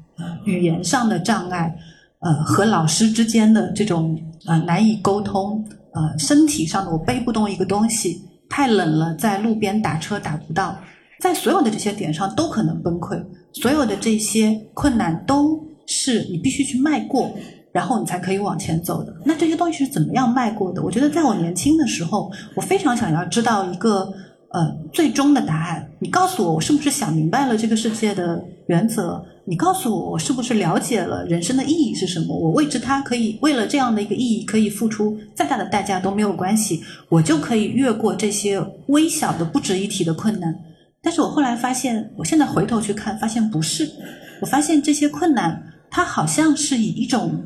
[0.46, 1.76] 语言上的障碍，
[2.20, 5.64] 呃和老师之间的这种呃难以沟通，
[5.94, 8.22] 呃身体上的我背不动一个东西。
[8.50, 10.78] 太冷了，在路边打车打不到，
[11.20, 13.20] 在所有的这些点上都可能崩溃。
[13.52, 17.32] 所有的这些困难都是你必须去迈过，
[17.72, 19.12] 然后你才可以往前走的。
[19.26, 20.84] 那这些东西是怎么样迈过的？
[20.84, 24.14] 我觉得在我年轻的时候，我非常想要知道一个
[24.54, 25.92] 呃最终的答案。
[26.00, 29.22] 你告诉我，我是不是想明白了这个世界的原则？
[29.46, 32.34] 你告诉我，我是不是了解了人生的意义是什么？
[32.34, 40.56] 我为之，他可以为了这样的一个意义，可以付出再大的代价都没有关系，我就可以越过这些微小的不值一提的困难。
[41.02, 43.90] 但是我后来发现，我现在回头去看，发现不是。
[44.40, 45.62] 我发现这些困难，
[45.92, 47.44] 它好像是以一种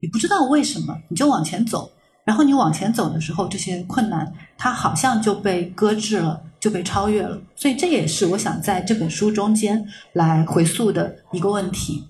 [0.00, 1.90] 你不知道为什么，你就往前走。
[2.24, 7.40] 然后你往前走的时候，这些困难它好像就被搁置了，就被超越了。
[7.54, 12.02] 所以这也是我想在这本书中间来回溯的一个问题。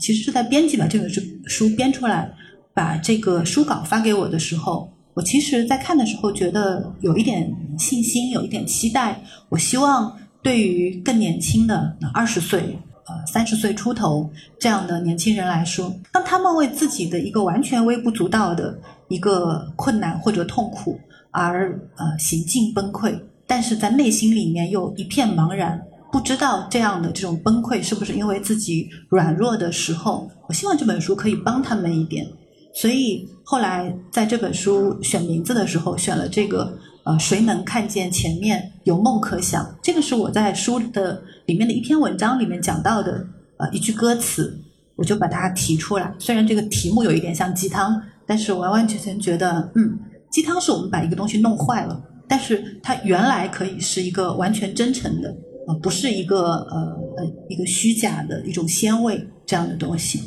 [0.00, 2.30] 其实是在编辑把这本书书编出来，
[2.74, 9.22] 把这个书稿发给我的时候，我其实在看的时候觉得有一点信心，有一点期待。
[9.48, 12.78] 我希望对于更年轻的二十岁。
[13.06, 21.00] 呃，三十岁出头这样的年轻人来说，当他们为自己的一个完全微不足道的一个困难或者痛苦
[21.32, 32.26] 而呃行径崩溃，但是在内心里面又一片茫然，不知道这样的这种崩溃是不是因为自己软弱的时候，我希望这本书可以帮他们一点。
[32.72, 36.72] 所以后来在这本书选名字的时候，选了这个。
[37.04, 39.76] 呃，谁能看见前面有梦可想？
[39.82, 44.56] 这个是我在书的里面的一篇文章里面讲到的呃一句歌词，
[44.94, 46.14] 我就把它提出来。
[46.18, 49.98] 虽然这个题目有一点像鸡汤，但是完完全全觉得，嗯，
[50.30, 55.36] 鸡汤是我们把一个东西弄坏了，但是它原来可以是一个完全真诚的，
[55.66, 60.22] 呃，不是一个呃呃一个虚假的一种鲜味这样的东西。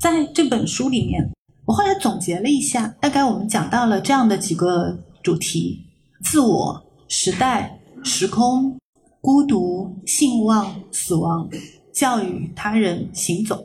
[0.00, 1.30] 在这本书里面，
[1.66, 5.82] 我后来总结了一下，大概我们讲到了这样的几个主题。
[6.28, 8.76] 自我、时代、时空、
[9.20, 11.48] 孤独、性望、死亡、
[11.92, 13.64] 教育、他人、行走。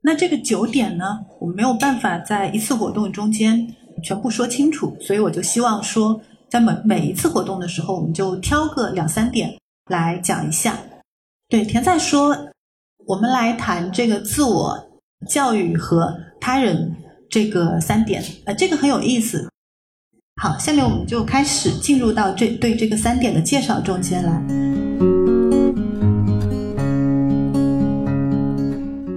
[0.00, 9.54] 那这个九点呢，我们没有办法在一次活动中间全部说清楚，所以我就希望说，在每每一次活动的时候，我们就挑个两三点
[9.90, 10.78] 来讲一下。
[11.50, 12.34] 对，田在说，
[13.06, 14.74] 我们来谈这个自我、
[15.28, 16.96] 教育和他人
[17.28, 19.49] 这个三点，呃，这个很有意思。
[20.42, 24.42] 好，下面我们就开始进入到这对这个三点的介绍中间来。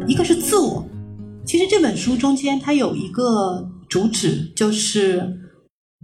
[0.06, 0.86] 一个是自我，
[1.46, 5.40] 其实这本书中间它有一个主旨，就是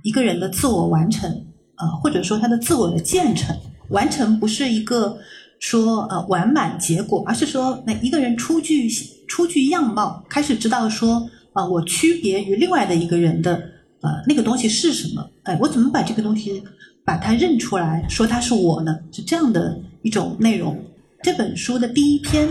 [0.05, 3.53] 一个人的自我完成，呃，或者说他的自我的建成。
[3.89, 5.17] 完成不是一个
[5.59, 8.87] 说呃完满结果，而是说那一个人初具
[9.27, 13.61] 初具样貌，开始知道说啊，我区别于另外的一个人的。
[14.01, 15.29] 呃，那个东西是什么？
[15.43, 16.63] 哎，我怎么把这个东西
[17.05, 18.97] 把它认出来，说它是我呢？
[19.11, 20.77] 是这样的一种内容。
[21.21, 22.47] 这本书的第一篇，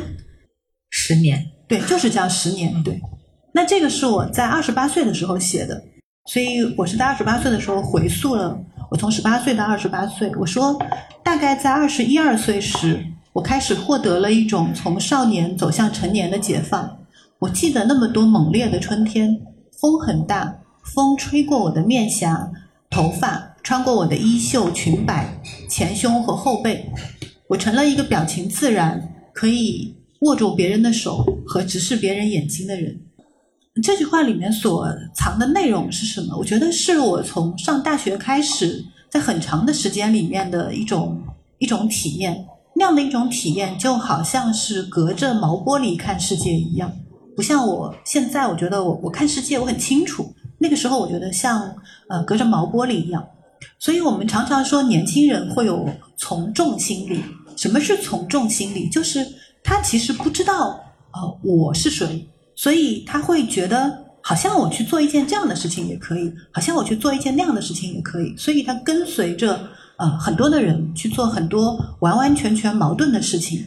[0.91, 2.83] 十年，对，就是叫十年。
[2.83, 3.01] 对，
[3.55, 5.83] 那这个是我在二十八岁的时候写的，
[6.27, 8.59] 所以我是在二十八岁的时候回溯了
[8.91, 10.31] 我从十八岁到二十八岁。
[10.37, 10.79] 我说，
[11.25, 16.99] 大概在二十一二岁时，我开始获得了一种从少年走向成年的解放。
[17.39, 19.41] 我记得那么多猛烈的春天，
[19.81, 20.55] 风很大。
[20.95, 22.51] 风吹过我的面颊、
[22.91, 26.91] 头发，穿过我的衣袖、裙摆、前胸和后背，
[27.49, 32.99] 我成了一个表情自然、可以握住别人的手和直视别人眼睛的人。
[33.83, 36.37] 这句话里面所藏的内容是什么？
[36.37, 41.23] 我觉得是我从上大学开始，在很长的时间里面的一种
[41.59, 42.45] 一种体验。
[42.75, 46.93] 那样的一种体验，就好像是隔着毛玻璃看世界一样，
[47.35, 50.33] 不像我现在，我觉得我我看世界我很清楚。
[50.59, 51.75] 那个时候我觉得像
[52.09, 53.27] 呃隔着毛玻璃一样。
[53.79, 57.23] 所以我们常常说年轻人会有从众心理。
[57.57, 58.89] 什么是从众心理？
[58.89, 59.27] 就是
[59.65, 60.79] 他其实不知道
[61.13, 69.69] 呃我是谁，所以他会觉得好像我去做一件这样的事情也可以，好像我去做一件那样的事情也可以，所以他跟随着。
[69.99, 73.61] 呃，很多的人去做很多完完全全矛盾的事情。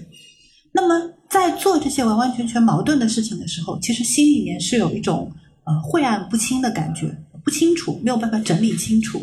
[0.72, 5.30] 那么，在做这些完完全全矛盾的事情的时候，其实心里面是有一种
[5.64, 9.22] 呃晦暗不清的感觉，不清楚，没有办法整理清楚。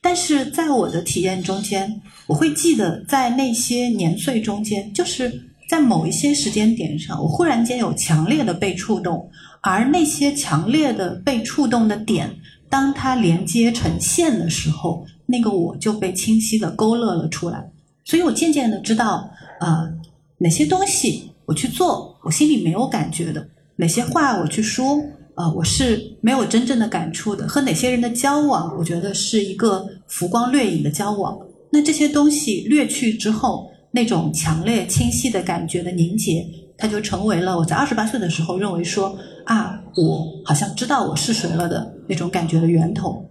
[0.00, 5.32] 但是在我的体验中间，我会记得在那些年岁中间，就是
[5.68, 9.30] 在某一些时间点上，我忽然间有强烈的被触动，
[9.62, 12.34] 而那些强烈的被触动的点，
[12.68, 15.06] 当它连接成线的时候。
[15.24, 17.70] 那个我就被清晰的勾勒了出来，
[18.04, 19.90] 所以我渐渐的知道，呃，
[20.36, 23.40] 哪些东西我去做，我心里没有感觉的；
[23.76, 25.00] 哪些话我去说，
[25.42, 31.36] 呃，我是没有真正的感触的；和哪些人的交往，我觉得是一个浮光掠影的交往。
[31.72, 36.46] 那这些东西掠去之后，那种强烈清晰的感觉的凝结，
[36.78, 43.28] 它就成为了我在二十八岁的时候认为说啊，我好像知道我是谁了的那种感觉的源头。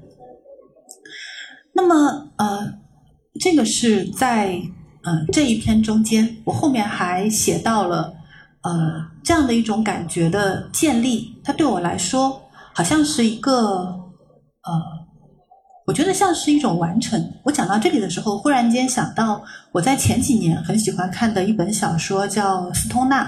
[1.72, 2.74] 那么，呃，
[3.40, 4.62] 这个是在
[5.04, 8.14] 呃这一篇中间，我后面还写到了
[8.64, 12.42] 呃这样的一种感觉的建立，它对我来说
[12.74, 13.54] 好像是一个
[14.64, 14.72] 呃，
[15.86, 17.22] 我觉得像是一种完成。
[17.44, 23.24] 我讲到这里的时候，忽然间想到我在前几年很喜欢看的一本小说，叫《斯通纳》。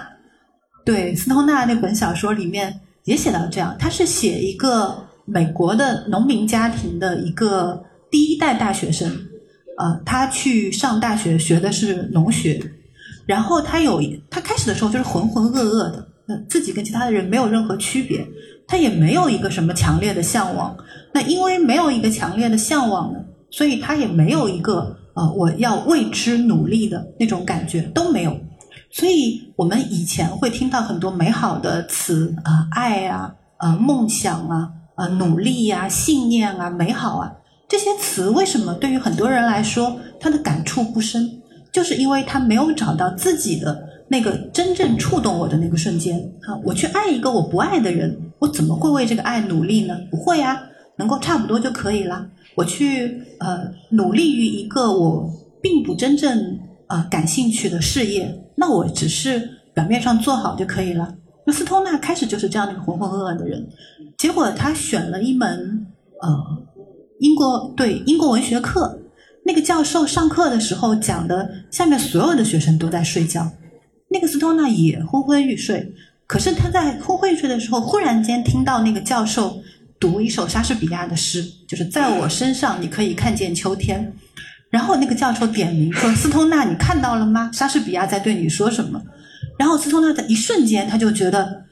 [0.86, 7.84] 对，斯通纳那本小说里面也写到这样，他是写一个美国的农民家庭的一个。
[8.12, 9.10] 第一代大学生，
[9.80, 12.62] 呃，他去上大学学的是农学，
[13.26, 18.26] 然后他有他开始的时候就是浑浑噩噩的，那自己跟其他的人没有任何区别，
[18.68, 20.76] 他也没有一个什么强烈的向往。
[21.14, 23.20] 那因为没有一个强烈的向往呢，
[23.52, 28.36] 所以他也没有一个呃我要为之努力的那种感觉都没有。
[28.92, 37.32] 所以我们以前会听到很多美好的词啊，爱啊，呃，梦想啊，呃，努力呀，信念啊，美好啊。
[37.68, 41.42] 这些词为什么对于很多人来说他的感触不深？
[41.74, 46.56] 就是因为他没有找到自己的那个真正触动我的那个瞬间啊！
[46.64, 49.98] 我去爱一个我不爱的人，我怎么会为这个爱努力呢？
[50.12, 50.62] 不会啊，
[50.98, 52.28] 能够差不多就可以了。
[52.56, 55.28] 我去呃努力于一个我
[55.62, 61.16] 并不真正呃感兴趣的事业，那我只是表面上做好就可以了。
[61.46, 63.68] 那斯通纳开始就是这样的一个浑浑噩噩的人，
[64.18, 65.88] 结果他选了一门
[66.22, 66.64] 呃。
[67.20, 69.00] 英国对英国文学课，
[69.45, 73.51] 那个教授上课的时候讲的，下面所有的学生都在睡觉，
[74.10, 75.93] 那个斯托纳也昏昏欲睡。
[76.25, 79.62] 可是他在昏昏欲睡的时候，忽然间听到那个教授
[79.99, 84.13] 读一首莎士比亚的诗，就是在我身上你可以看见秋天。
[84.69, 87.51] 然后那个教授点名说：“斯通纳，你看到了吗？
[87.53, 89.01] 莎士比亚在对你说什么？”
[89.60, 91.63] 然后斯通纳在一瞬间他就觉得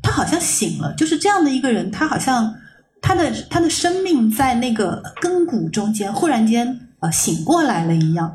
[0.00, 2.54] 他好像醒了，就是这样的一个人，他好像。
[3.02, 8.34] 他的他的生命在那个根骨中间忽然间呃醒过来了一样。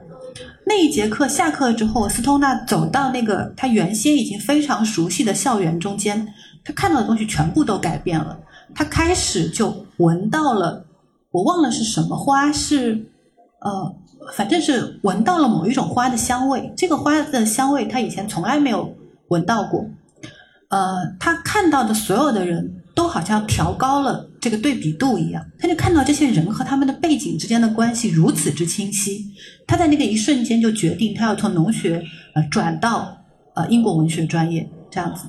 [0.65, 6.27] 那一节课下课之后，斯通纳走到那个他原先已经非常熟悉的校园中间，
[6.63, 8.39] 他看到的东西全部都改变了。
[8.73, 10.85] 他开始就闻到了，
[11.31, 13.05] 我忘了是什么花，是
[13.59, 13.95] 呃，
[14.35, 16.71] 反正是闻到了某一种花的香味。
[16.77, 18.95] 这个花的香味他以前从来没有
[19.29, 19.85] 闻到过。
[20.69, 22.80] 呃，他看到的所有的人。
[23.01, 29.25] 都好像调高了这个对比度一样，他就看到这些人和他们的背景之间的关系如此之清晰。
[29.65, 31.99] 他在那个一瞬间就决定，他要从农学
[32.35, 33.17] 呃转到
[33.55, 35.23] 呃英国文学专业这样子。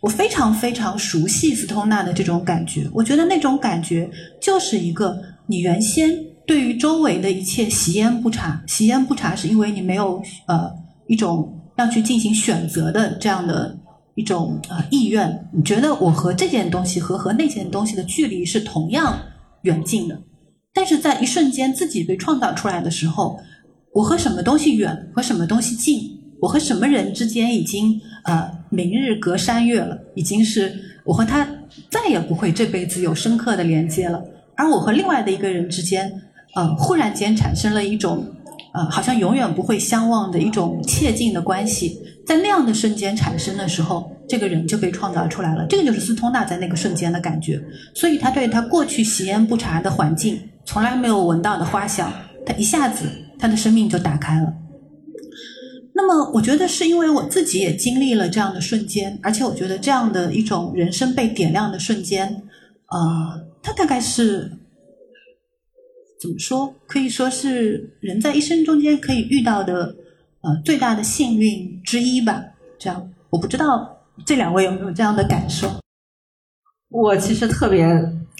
[0.00, 4.08] 我非常非常熟悉斯通纳的这种感觉，我觉得那种感觉
[4.40, 6.08] 就是一个你原先
[6.46, 10.70] 对于周围的一切习焉不察，习焉不察是因为你没有呃
[11.08, 13.76] 一种要去进行选择的这样的。
[14.16, 19.16] 一种呃意愿，你觉得我和这件东西和和那件东西的距离是同样
[19.62, 20.18] 远近的，
[20.74, 23.38] 但是在一瞬间自己被创造出来的时候，
[23.92, 26.00] 我和什么东西远，和什么东西近，
[26.40, 31.46] 我和什么人之间已经呃明日隔山月了，已经是我和他
[31.90, 34.24] 再也不会这辈子有深刻的连接了，
[34.56, 36.10] 而我和另外的一个人之间，
[36.54, 38.26] 呃忽然间产生了一种
[38.76, 41.98] 呃好像永远不会相忘的一种切近的关系。
[42.26, 45.64] 在那样的瞬间产生的时候，这个人就被创造出来了。
[45.66, 47.62] 这个就是斯通纳在那个瞬间的感觉。
[47.94, 52.12] 所以他对他过去习烟不查的环境，从来没有闻到的花香，
[52.44, 53.06] 他一下子
[53.38, 54.52] 他的生命就打开了。
[55.94, 62.26] 那么，我觉得是因为我自己也经历了这样的瞬间，而且我觉得这样的一种人生被点亮的瞬间，
[62.90, 64.50] 呃，它大概是
[66.20, 66.74] 怎么说？
[66.86, 69.94] 可以说是人在一生中间可以遇到的
[70.40, 72.42] 呃最大的幸运之一吧。
[72.78, 75.68] 这样，我不知道这两位有没有这样的感受。
[76.88, 77.86] 我其实特别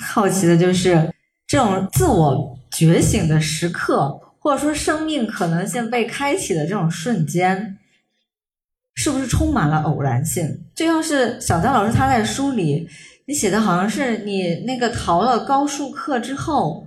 [0.00, 1.12] 好奇的就是
[1.46, 7.76] 这种自我觉醒的时刻，或者说生命可能性被开启的这种瞬间，
[8.94, 10.60] 是不是充满了偶然性？
[10.74, 12.88] 就像是小丹老师他在书里
[13.26, 16.86] 你写的好像是你那个逃了高数课之后，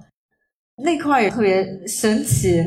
[0.83, 2.63] 那块儿也特别神奇。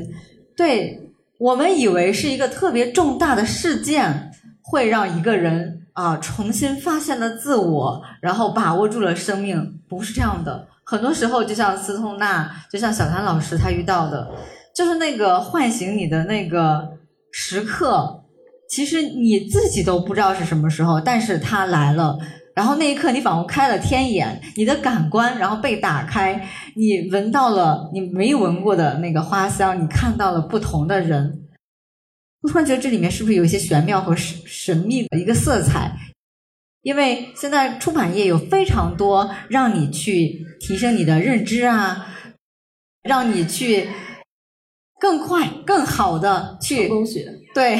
[0.57, 1.01] 对
[1.39, 4.31] 我们以为是一个特别重大的事件，
[4.63, 5.81] 会让一个人。
[5.95, 10.67] 啊，重新发现了自我，然后把握住了生命，不是这样的。
[10.87, 14.27] 很多时候，就像斯通纳，就像小谭老师他遇到的，
[14.75, 16.89] 就是那个唤醒你的那个
[17.31, 18.25] 时刻，
[18.71, 22.17] 其实你自己都不知道是什么时候，但是他来了，
[22.55, 31.39] 然后那一刻你仿佛开了天眼，你的感官然后被打开，你闻到了你没闻过的那个花香，你看到了不同的人。
[32.43, 35.97] 我突然觉得这里面是不是有一些玄妙和神神秘的一个色彩？
[36.83, 42.09] 因为现在出版业有非常多让你去提升你的认知啊，
[43.05, 43.89] 让你去
[45.01, 46.91] 更快、更好的去
[47.55, 47.79] 对，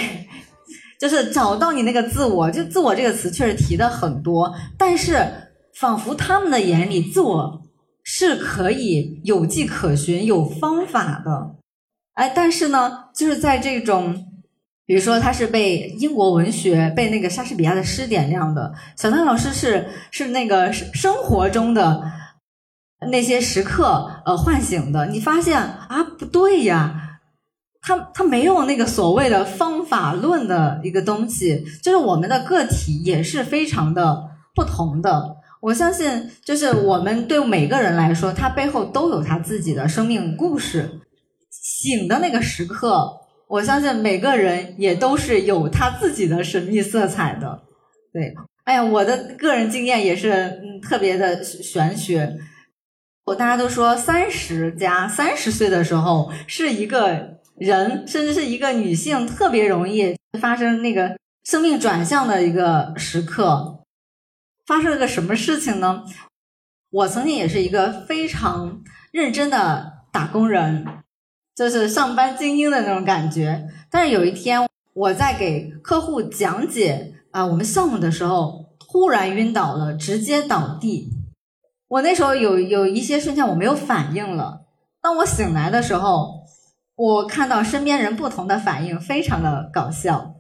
[1.03, 2.49] 就是找到你那个自我。
[2.49, 7.61] 就“自我”这个词确实提的很多，但是仿佛他们的眼里，自我
[8.05, 11.57] 是可以有迹可循、有方法的。
[12.15, 14.29] 哎，但是呢，就是在这种。
[14.85, 18.73] 比如说，他是被英国文学、被那个莎士比亚的诗点亮的。
[18.97, 22.03] 小丹老师是是那个生活中的
[23.11, 25.07] 那些时刻呃唤醒的。
[25.07, 27.12] 你发现啊，不对呀，
[27.83, 35.37] 他他没有那个所谓的方法论的一个东西，就是我们的个体也是非常的不同的。
[35.61, 41.01] 我相信，就是我们对每个人来说，他背后都有他自己的生命故事。
[41.51, 43.19] 醒的那个时刻。
[43.49, 47.61] 我相信每个人也都是有他自己的神秘色彩的，
[48.11, 52.35] 对，哎呀，我的个人经验也是嗯特别的玄学。
[53.27, 63.85] 我大家都说三十加三十岁的时候是一个人，甚至是一个女性特别容易发生那个生命转向的一个时刻。
[64.67, 66.05] 发生了个什么事情呢？
[66.91, 70.87] 我曾经也是一个非常认真的打工人。
[71.55, 81.11] 就是上班精英的那种感觉，但是有一天我在给客户讲解啊我们项目的时候，突然晕倒了，直接倒地。
[81.89, 84.63] 我那时候有有一些瞬间我没有反应了。
[85.03, 86.47] 当我醒来的时候，
[87.03, 90.35] 我看到身边人不同的反应，非常的搞笑。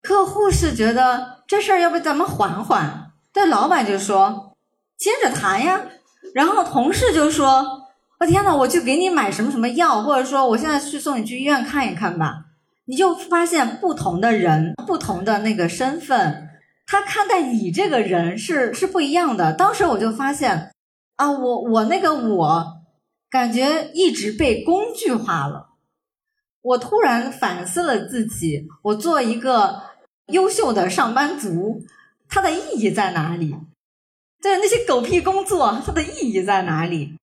[0.00, 4.56] 客户是觉得这事儿要不咱们缓缓，但老板就说
[4.96, 5.80] 接着谈呀。
[6.34, 7.80] 然后同事就说。
[8.20, 12.44] 我天呐，我去给你买什么什么药，或者说我现在去送你去医院看一看吧。
[12.84, 16.50] 你就发现不同的人，不同的那个身份，
[16.86, 19.54] 他看待你这个人是是不一样的。
[19.54, 20.70] 当时我就发现，
[21.16, 22.82] 啊，我我那个我，
[23.30, 25.69] 感觉一直被工具化了。
[26.62, 29.80] 我突然反思了自己，我做一个
[30.26, 31.82] 优秀的上班族，
[32.28, 33.56] 它的意义在哪里？
[34.42, 37.14] 就是那些狗屁工作，它的意义在哪里？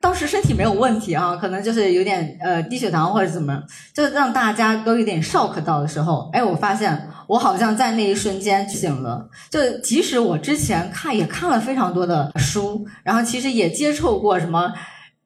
[0.00, 3.62] 当时身体没有问题啊，可能就是有点呃低血糖或者怎么，
[3.94, 9.28] 就让大家都有点 shock 到的时候，哎，我发现我好像在那一瞬间醒了。
[9.50, 14.72] 就即使我之前看也看了非常多的书，然后其实也接触过什么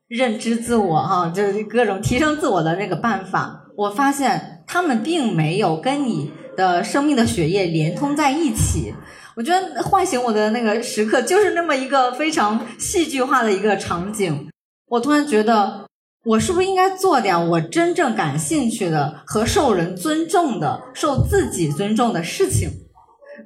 [0.09, 8.95] 认知自我哈，就是各种提升自我的那个办法，我发现他们并没有跟你的生命的血液连通在一起。
[9.37, 14.49] 我觉得唤醒我的那个时刻就是那么一个非常戏剧化的一个场景。
[14.87, 15.87] 我突然觉得，
[16.25, 22.71] 我是不是应该做点我真正感兴趣的和受人尊重的、受自己尊重的事情？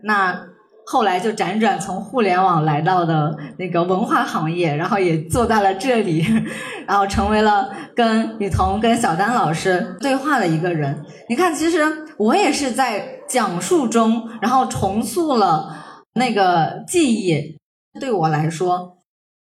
[0.03, 0.48] 那
[0.91, 6.25] 后来就辗转从互联网来到的那个文化行业，然后也坐在了这里，
[6.89, 11.05] 然后成为了跟雨桐、跟小丹老师对话的一个人。
[11.29, 11.85] 你看，其实
[12.17, 15.69] 我也是在讲述中，然后重塑了
[16.15, 17.59] 那个记忆。
[18.01, 18.95] 对我来说。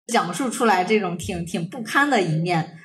[0.08, 2.78] 讲述出来这种挺挺不堪的一面，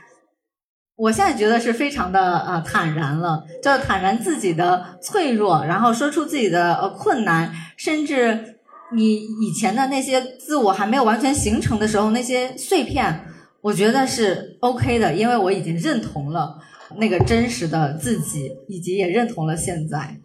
[0.98, 8.58] 我现在觉得是非常的呃坦然了，就坦然自己的脆弱，然后说出自己的呃困难，甚至
[8.92, 13.24] 你以前的那些自我还没有完全形成的时候那些碎片，
[13.60, 16.58] 我觉得是 OK 的，因为我已经认同了。
[16.96, 20.18] 那个真实的自己，以及也认同了现在。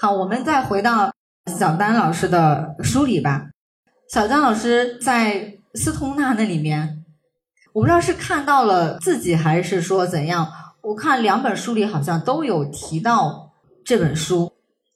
[0.00, 1.12] 好，我们再回到
[1.58, 3.50] 小丹老师的书里吧。
[4.10, 6.97] 小丹老师在斯通纳那里面，
[7.72, 10.48] 我不知道是看到了自己，还是说怎样。
[10.80, 13.52] 我看两本书里好像都有提到
[13.84, 14.52] 这本书。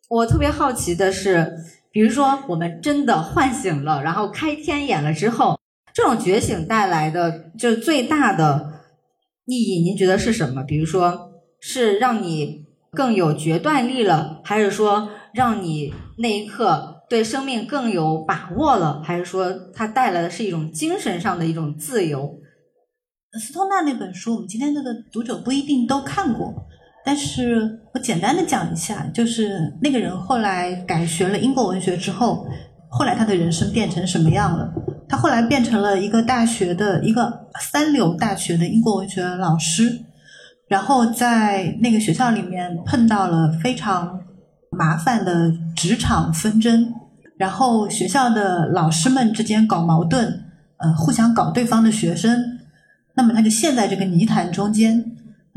[0.09, 1.55] 我特别好奇的是，
[1.91, 5.59] 比如说我们真的唤醒了，然后开天眼了之后，
[5.93, 8.81] 这种觉醒带来的就最大的
[9.45, 10.63] 意义，您觉得是什么？
[10.63, 22.39] 比如说是让你更有决断力了，还是说让你那一刻对生命更有把握了，还是说它带来的是一种精神上的一种自由？
[23.39, 26.53] 斯通纳那本书，我们今天这个读者不一定都看过，
[27.03, 32.47] 但是我简单的讲一下，就是那个人后来改学了英国文学之后，
[32.91, 34.71] 后来他的人生变成什么样了？
[35.09, 40.01] 他后来变成了一个大学的一个三流大学的英国文学老师，
[40.69, 44.21] 然后在那个学校里面碰到了非常
[44.71, 46.93] 麻烦的职场纷争，
[47.39, 50.45] 然后学校的老师们之间搞矛盾，
[50.77, 52.59] 呃，互相搞对方的学生。
[53.15, 55.05] 那么他就陷在这个泥潭中间，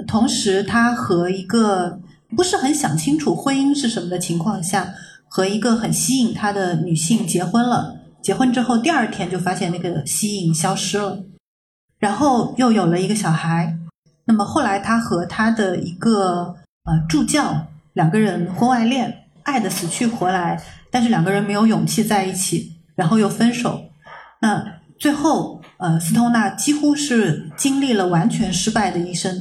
[0.06, 2.02] 同时他和一个
[2.36, 4.94] 不是很想清楚婚姻是什么的情况下，
[5.30, 7.96] 和一个很吸引他的女性结婚了。
[8.22, 11.24] 结婚之后第二天就发现那个吸引消失了，
[11.98, 13.78] 然后又有了一个小孩。
[14.26, 23.86] 那么后来他和他的一个呃助教两个人婚外恋，爱的死去活来，但是两个人没有勇气在一起，然后又分手。
[24.42, 24.62] 那
[25.00, 25.62] 最后。
[25.86, 29.32] 呃，斯通纳几乎是经历了完全失败的一生，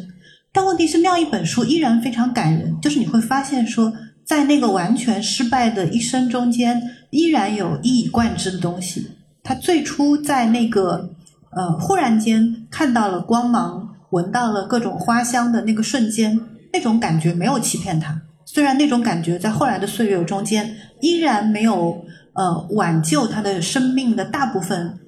[0.53, 2.78] 但问题是那样一本书依然非常感人。
[2.82, 3.90] 就是你会发现说，
[4.26, 9.11] 在那个完全失败的一生中间，依然有一以贯之的东西。
[9.42, 11.09] 他最初在那个
[11.57, 16.38] 呃忽然间看到了光芒，闻到了各种花香的那个瞬间，
[16.74, 18.20] 那种感觉没有欺骗他。
[18.45, 24.99] 虽然那种感觉在后来的岁月中间依然没有呃挽救他的生命的大部分。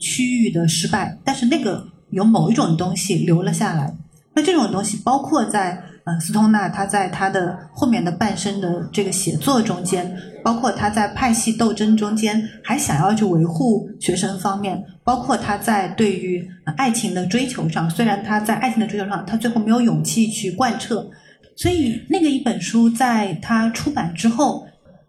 [0.00, 3.94] 区域的失败，但是那个有某一种东西留了下来。
[4.34, 10.10] 那这种东西包括在呃斯通纳他在他的后面的半生的这个写作中间，
[10.42, 21.06] 包括他在派系斗争中间还想要去维护学生方面，包括他在对于爱情的追求上，虽然他在爱情的追求上他最后没有勇气去贯彻，
[21.54, 24.66] 所以那个一本书在他出版之后，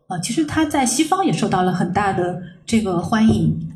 [0.10, 3.70] 呃，其实他在西方也受到了很大的这个欢迎。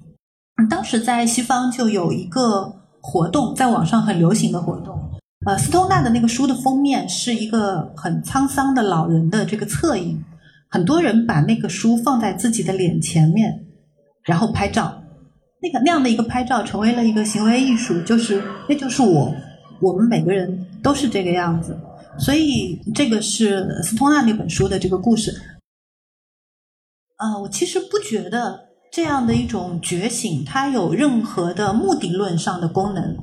[0.66, 5.00] 当时在西方就有一个活动，在网上很流行的活动。
[5.46, 10.22] 呃，斯通纳的那个书的封面是一个很沧桑的老人的这个侧影，
[10.68, 13.66] 很多人把那个书放在自己的脸前面，
[14.24, 15.02] 然后拍照。
[15.62, 19.34] 那个那样的一个拍照成为了一个行为艺术，就是那就是我，
[19.80, 21.80] 我们每个人都是这个样子。
[22.18, 25.32] 所以这个是斯通纳那本书的这个故事。
[27.16, 28.67] 啊，我其实不觉得。
[28.92, 33.16] 这样的一种觉醒，它有任何的目的论上的功能？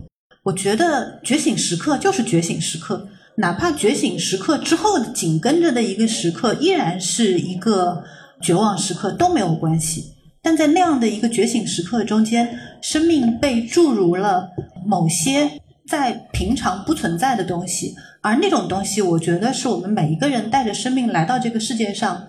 [0.45, 3.09] 我觉得觉醒时刻就是觉醒时刻，
[3.39, 8.05] 哪怕觉醒时刻之后紧跟着的一个时刻依然是一个
[8.41, 10.12] 绝望时刻都没有关系。
[10.43, 14.51] 但在那样的一个觉醒时刻中间，生命被注入了
[14.87, 15.51] 某些
[15.89, 22.27] 在平常不存在的东西，而那种东西，我觉得是我们每一个人带着生命来到这个世界上。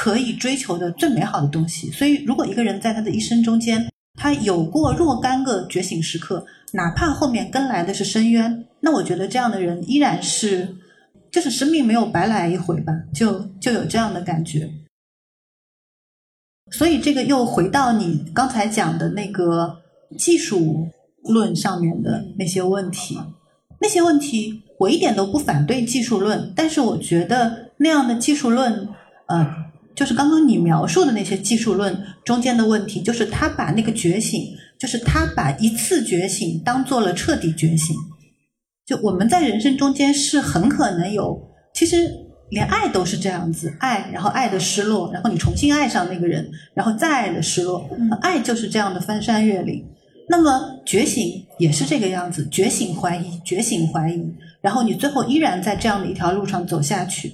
[0.00, 1.90] 可以追求的最美好的东西。
[1.90, 3.86] 所以，如果一个人在他的一生中间，
[4.18, 6.42] 他有过若干个觉醒时刻，
[6.72, 10.74] 哪怕后面跟来的是深渊，那我觉得这样的人依然是，
[11.30, 14.70] 就是生命没有白来一回吧，就就有这样的感觉。
[16.70, 19.82] 所以，这个又回到你刚才讲的那个
[20.16, 20.88] 技术
[21.24, 23.18] 论上面的那些问题，
[23.78, 28.88] 那些问题我一点都不反对技术论，但是我觉得那样的技术论，
[29.26, 29.68] 呃。
[29.94, 37.94] 就是刚刚你描述的那些技术论中间的问题，就是他把那个觉醒，就是他把一次觉醒当做了彻底觉醒。
[38.86, 41.40] 就我们在人生中间是很可能有，
[41.74, 41.96] 其实
[42.50, 47.88] 连爱都是这样子，爱，然后爱的失落，然后你重新爱上那个人，然后再爱的失落，
[48.20, 49.84] 爱就是这样的翻山越岭。
[50.28, 54.24] 那么觉醒也是这个样子，觉醒怀疑，觉醒怀疑，
[54.60, 57.32] 然后你最后依然在这样的一条路上走下去。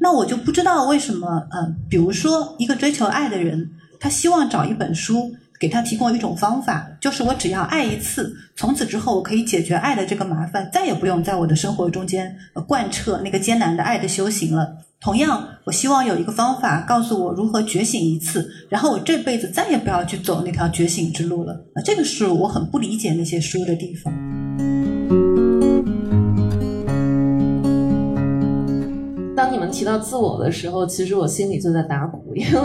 [0.00, 14.76] 那我就不知道为什么，嗯，比如说一个追求爱的人，他希望找一本书给他提供一种方法，就是我只要爱一次，从此之后我可以解决爱的这个麻烦，再也不用在我的生活中间呃贯彻那个艰难的爱的修行了。
[15.00, 21.52] 同样，我希望有一个方法告诉我如何觉醒一次，然后我这辈子再也不要去走那条觉醒之路了。
[21.74, 24.43] 啊，这个是我很不理解那些书的地方。
[29.44, 32.58] 当你们提到自我的时候，其实我心里就在打鼓，因为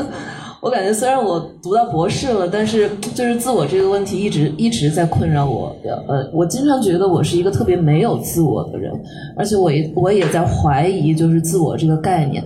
[0.61, 5.75] 我感觉虽然我读到博士了，但是就是自我这个问题一直一直在困扰我。
[6.07, 8.93] 呃，我经常觉得我是一个特别没有自我的人，
[9.35, 12.41] 而且我也我也在怀疑就是自我这个概念。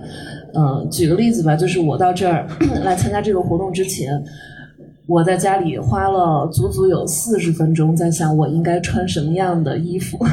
[0.56, 2.44] 嗯，举个例子吧，就是我到这儿
[2.82, 4.20] 来参加这个活动之前。
[5.06, 10.18] 我在家里花了足足有四十分钟，在想我应该穿什么样的衣服，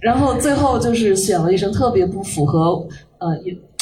[0.00, 2.86] 然后最后就是选了一身特别不符合，
[3.18, 3.36] 呃，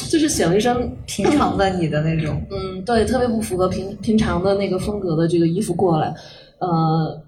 [0.08, 6.14] 就是选了一身平常的你的那种，嗯，对，特别不符合平平常的那个风格的这个衣服过来。
[6.58, 7.20] 呃，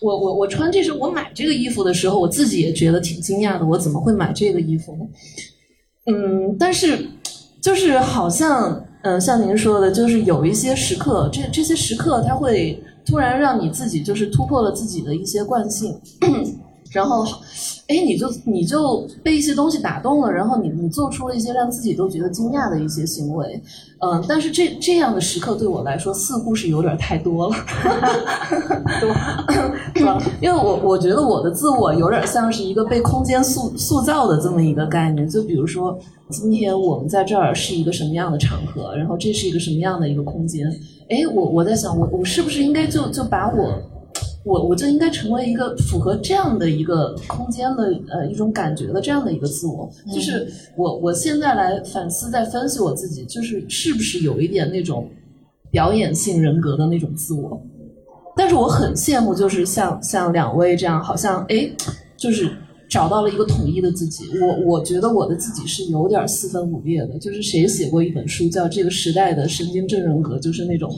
[0.00, 5.06] 我我我穿这身，我买这个衣服的时候，我自己也觉得挺惊讶的，我怎么会买这个衣服呢？
[6.12, 7.06] 嗯，但是
[7.62, 8.84] 就是好像。
[9.06, 15.94] 嗯，像您说的，就是有一些时刻，这这些时刻，它会突然让你自己就是突破了自己的一些惯性，
[16.90, 17.22] 然后，
[17.86, 23.62] 哎，你就你就被一些东西打动了，然后你你做出了一些让自己都觉得惊讶的一些行为。
[24.00, 27.56] 嗯，但是这这样的时刻对我来说似乎是有点太多了，
[29.00, 29.14] 多
[29.94, 30.18] 是吧？
[30.40, 35.28] 因为我我觉得我的自我有点像是一个被空间塑塑造的这么一个概念。
[35.28, 35.98] 就比如说，
[36.30, 40.66] 今天我们在这儿是一个什么样的场合，然后这是一个什么样的一个空间？
[41.10, 43.78] 哎，我我在想，我我是不是应该就就把我。
[44.44, 55.08] 我我就应该成为一个符合这样的一个空间的呃一种感觉的这样的一个自我，就是我我现在来反思在分析我自己，就是是不是有一点那种
[55.70, 57.58] 表演性人格的那种自我，
[58.36, 61.70] 但是我很羡慕，就是像像两位这样，好像哎，
[62.14, 62.50] 就是
[62.90, 64.24] 找到了一个统一的自己。
[64.42, 70.94] 我我觉得我的自己是有点四分五裂的，就是谁写过一本书叫《这个时代的神经症人格》，就是那种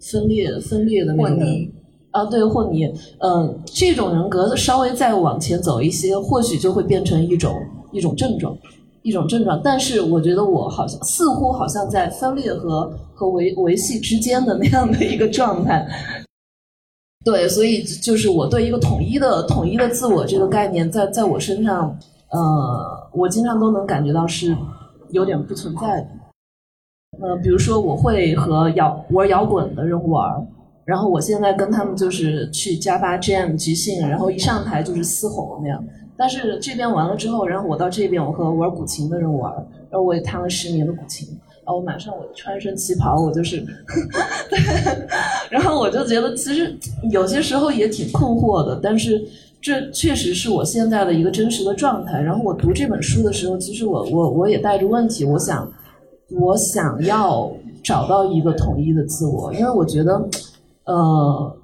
[0.00, 1.68] 分裂分裂的那种。
[2.16, 2.86] 啊，对，或你，
[3.18, 7.52] 嗯，这种人格稍微再往前走一些，或许就会变成一种
[7.92, 8.56] 一种症状，
[9.02, 9.60] 一种症状。
[9.62, 15.86] 但是我觉得我好像似乎好像在分裂和和维维系之间的 那样的一个状态。
[17.22, 21.94] 对，所以就是我对一个统一的统一的自我这个概念，在在我身上，
[22.30, 24.56] 呃，我经常都能感觉到是
[25.10, 26.08] 有点不存在的。
[27.20, 30.46] 呃，比如说我会和摇玩摇滚的人玩。
[30.86, 35.84] 然后我现在跟他们就是去加巴 jam 即兴，然后一上台就是嘶吼那样。
[36.16, 39.52] 但是这边完了之后，然后我到这边，我和玩古琴的人玩，
[39.90, 41.28] 然后我也弹了十年的古琴，
[41.64, 43.66] 然后我马上我穿一身旗袍，我就是，
[45.50, 46.78] 然后我就觉得其实
[47.10, 49.22] 有些时候也挺困惑的，但是
[49.60, 52.20] 这确实是我现在的一个真实的状态。
[52.20, 55.68] 然后我读这本书的时候，其实我我我也带着问题，我想
[56.30, 60.24] 我想要找到一个统一的自我，因为我觉得。
[60.86, 61.56] 呃，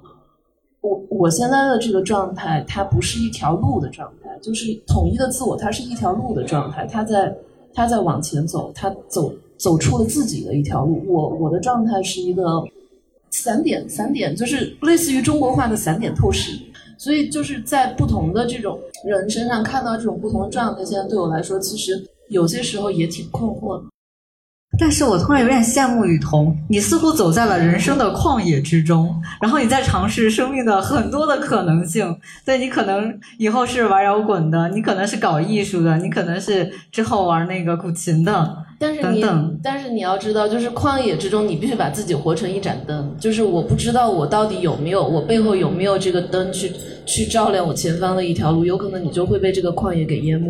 [0.81, 7.35] 我我现在的这个状态，它不是一条路的状态，就是统一的自我，它是一条路的状态，它在
[7.73, 11.01] 它在往前走，它走走出了自己的一条路。
[11.07, 12.61] 我我的状态是一个
[13.31, 16.59] 散点，散点就是类似于中国话的散点透视，
[16.97, 23.85] 所以就是在不同的这种人身上看到这种不同的状态，现在对我来说，其实有些时候也挺困惑的。
[24.79, 32.17] 但是我突然有点羡慕雨桐，你似乎走在了人生的旷野之中，然后你在尝试生命的很多的可能性。
[32.43, 39.59] 对你可能以后是玩摇滚的，你可能是搞艺术的，你可能是之后玩那个古琴的， 但是等等。
[39.63, 43.15] 但是你要知道，就是旷野之中，你必须把自己活成一盏灯。
[43.19, 46.71] 就是我不知道我到底有没有，我背后有没有这个灯去
[47.05, 50.49] 去照亮我前方的一条路，有可能你就会被这个旷野给淹没。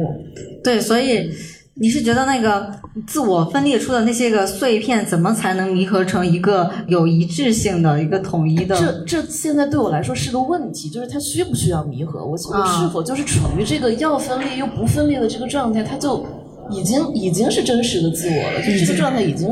[0.63, 1.29] 对，所以。
[1.75, 2.71] 你是觉得那个
[3.07, 8.77] 自我分裂出的那些个碎片，怎么才能弥合成一个有一致性的一个统一的？
[8.77, 12.23] 这这现在对我来说是个问题，就是它需不需要弥合？
[12.23, 15.81] 我我是否就是处于这个要分裂又不分裂的这个状态？
[15.81, 16.23] 它就
[16.69, 19.47] 已经已经是真实的自我了，就这个状态已经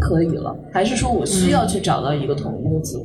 [0.00, 3.04] 可以了，还是说我需要去找到一个统一的自我？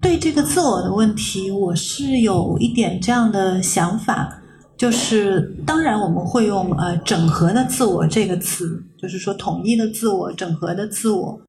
[0.00, 4.41] 对这个自我的问题，我是有一点这样的想法。
[4.82, 11.40] 就是当然我们会用呃整合的自我这个词，就是说统一的自我、整合的自我。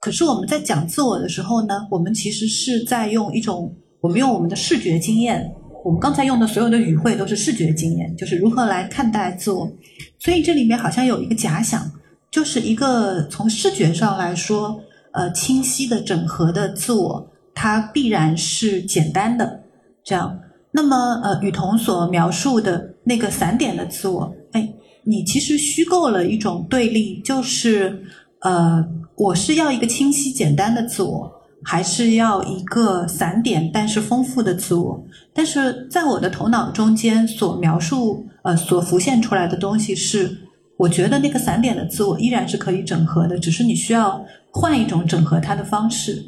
[0.00, 5.46] 可是我们在讲自我的时候呢，我们其实是在用一种我们用我们的视觉经验，
[5.84, 9.70] 我们刚才用的所有的语汇都是视觉经验，就是如何来看待自我。
[10.18, 11.92] 所以这里面好像有一个假想，
[12.30, 14.80] 就是一个从视觉上来说，
[15.12, 19.60] 呃清晰的整合的自我，它必然是简单的，
[20.02, 20.40] 这样。
[20.76, 24.68] 那么，呃，雨桐所描述的那个散点的自我，哎，
[25.04, 28.04] 你其实虚构了一种对立，就是，
[28.40, 35.00] 呃，我是要一个清晰简单的自我，还是要一个散点但是丰富的自我？
[35.32, 40.36] 但是在我的头脑中间所描述，呃所浮现出来的东西是，
[40.76, 44.20] 我觉得那个散点的自我依然是可以整合的，只是你需要
[44.50, 46.20] 换一种整合它的方式。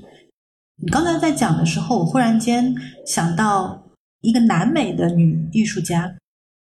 [0.81, 2.73] 你刚才在讲的时候，我忽然间
[3.05, 3.83] 想到
[4.27, 6.13] 一个南美的女艺术家，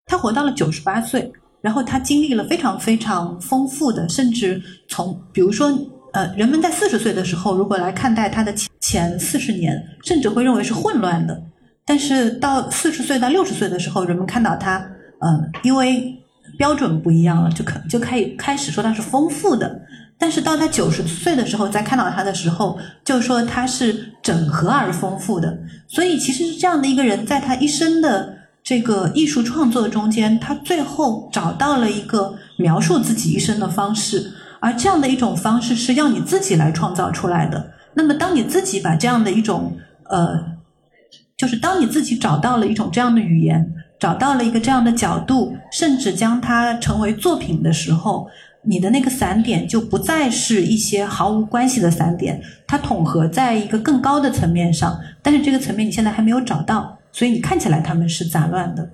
[0.06, 5.66] 她活到了九十八岁，然后她经历了非常非常丰富的，甚至从比如说
[6.12, 11.42] 呃，人们在四十岁的时候，如果来看待她的前前四十年，甚至会认为是混乱的。
[11.84, 14.78] 但是到四十岁到六十岁的时候，人们看到她，
[15.20, 16.14] 呃，因为
[16.56, 19.80] 标准不一样了，就可就可以开始说她是丰富的。
[20.18, 25.58] 但是到他九十岁的时候，再看到他的时候，就说他是整合而丰富的。
[25.86, 34.32] 所以其实是这样的一个人，在他一生的这个艺术创作中间，他最后找到了一个描述自己一生的方式。
[34.58, 37.72] 而这样的一种方式是要你自己来创造出来的。
[37.92, 40.42] 那么当你自己把这样的一种呃，
[41.36, 48.26] 就是当你自己找到了一种这样的语言，找到了一个这样的角度，甚至将它成为作品的时候。
[48.66, 58.90] 你的那个散点就不再是一些毫无关系的散点，它统合在一个更高的层面上，但是这个层面你现在还没有找到，所以你看起来他们是杂乱的。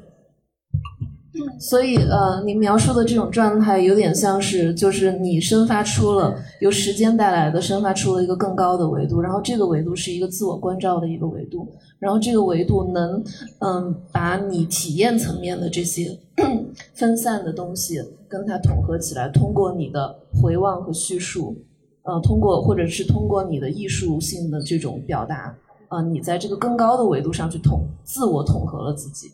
[1.58, 11.66] 所以，呃，你描述的这种状态有点像是，就是你生发出了由时间带来的，生发出了一个更高的维度，然后这个维度是一个自我关照的一个维度，
[11.98, 13.24] 然后这个维度能，
[13.60, 16.18] 嗯，把你体验层面的这些
[16.92, 21.56] 分散的东西跟它统合起来，通过你的回望和叙述，
[22.02, 25.56] 呃，通过或者是通过你的艺术性的这种表达，
[25.88, 29.30] 呃，你在这个更高的维度上去统自我统合了自己。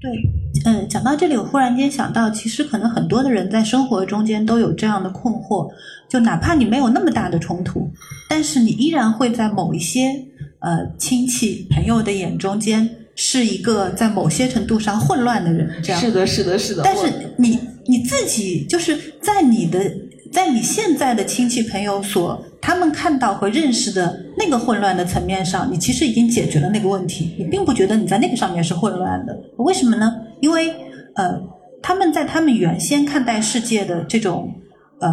[0.00, 0.10] 对，
[0.64, 5.68] 嗯，讲到这里，我忽然间想到，其实可能很多的人在生活中间都有这样的困惑，
[6.08, 7.90] 就哪怕你没有那么大的冲突，
[8.28, 10.10] 但是你依然会在某一些
[10.60, 16.82] 呃亲戚朋友的眼中间是一个在某些程度上混乱的人，这样是的，是的，是的。
[16.84, 19.80] 但是你你自己就是在你的
[20.32, 22.44] 在你现在的亲戚朋友所。
[22.60, 29.38] 他们看到和认识的那个混乱的层面上，你其实已经解决了那个问题，你并不觉得你在那个上面是混乱的。
[29.58, 30.12] 为什么呢？
[30.40, 30.74] 因为
[31.14, 31.40] 呃，
[31.82, 34.52] 他们在他们原先看待世界的这种
[35.00, 35.08] 呃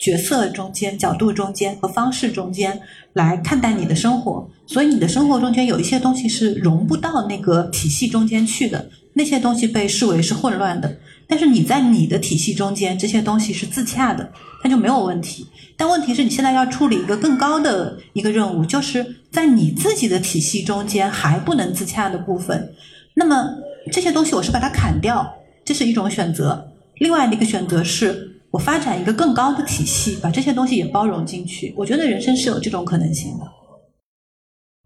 [0.00, 2.80] 角色中间、角度中间和方式中间
[3.12, 10.96] 来看待你的生活，所以你的生活中间有一些东西是融不到那个体系中间去的，那些东西被视为是混乱的。
[11.32, 14.30] 但是你在你的体系中间，这些东西是自洽的，
[14.62, 15.46] 它就没有问题。
[15.78, 22.74] 但问题是你现在要处理一个更高的一个任务，就是在你自己的体系中间还不能自洽的部分。
[23.14, 23.48] 那么
[23.90, 25.26] 这些东西我是把它砍掉，
[25.64, 26.70] 这是一种选择。
[26.96, 31.72] 另外的一个选择是我发展一个更高的体系，把这些东西也包容进去。
[31.78, 33.44] 我觉得人生是有这种可能性的。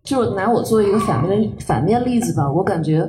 [0.07, 3.00] 就拿我做一个反面反面例子吧，我感觉，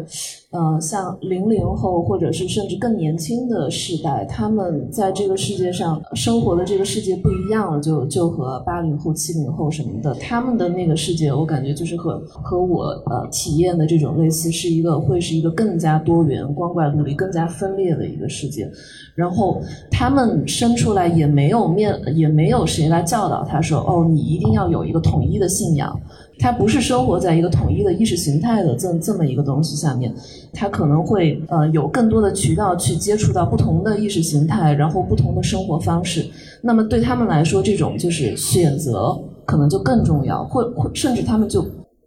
[0.50, 18.68] 呃，像零零后或者是甚至更年轻的世代，他们在这个世界上生活的这个世界不一样了，就就和八零后、七零后什么的，他们的那个世界，我感觉就是和和我呃体验的这种类似，是一个会是一个更加多元、光怪陆离、更加分裂的一个世界。
[19.14, 26.00] 然后他们生出来也没有面，也没有谁来教导他说，哦，你一定要有一个统一的信仰。
[26.40, 30.14] 他不是生活在一个统一的意识形态的这这么一个东西下面，
[30.54, 36.26] 他可能会呃有更多的渠道去接触到不同的意识形态，然后不同的生活方式。
[36.62, 41.62] 那么对他们来说，这种就是选择可能就更重要，或或甚至他们就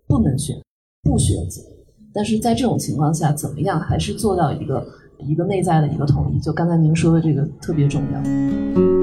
[0.06, 0.56] 不能选，
[1.02, 1.60] 不选择。
[2.12, 4.86] 但是在这种情况下，怎么样还是做到一个
[5.28, 6.40] 一个内在的一个统一？
[6.40, 8.99] 就刚才您说的这个特别重要。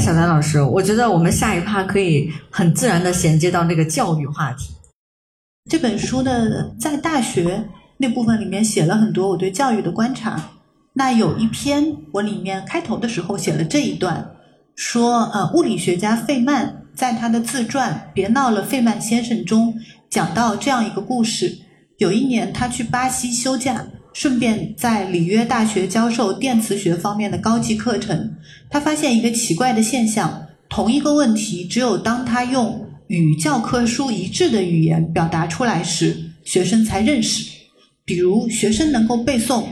[0.00, 4.72] 小南老师，我觉得我们下一趴可以很自然的衔接到那个教育话题。
[5.70, 10.52] 这本书的在大学那部分里面写了很多我对教育的观察。
[10.94, 14.30] 那有一篇我里面开头的时候写了这一段，
[14.74, 19.74] 说呃，物理学家费曼在他的自传《别闹了，费曼先生》中
[20.08, 21.58] 讲到这样一个故事：
[21.98, 23.84] 有一年他去巴西休假。
[24.12, 28.34] 顺便在里约大学教授电磁学方面的高级课程，
[28.68, 37.48] 他发现一个奇怪的现象：同一个问题，只有当他用与教科书一致的语言表达出来时，学生才认识。
[38.04, 39.64] 比如，学生能够背诵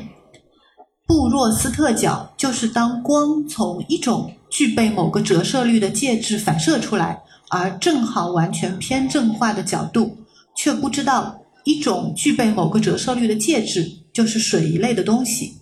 [1.07, 7.19] 布若斯特角，就是当光从一种具备某个折射率的介质反射出来，
[7.51, 10.17] 而正好完全偏正化的角度，
[10.57, 13.91] 却不知道一种具备某个折射率的介质。
[14.19, 15.53] 就是水一类的东西。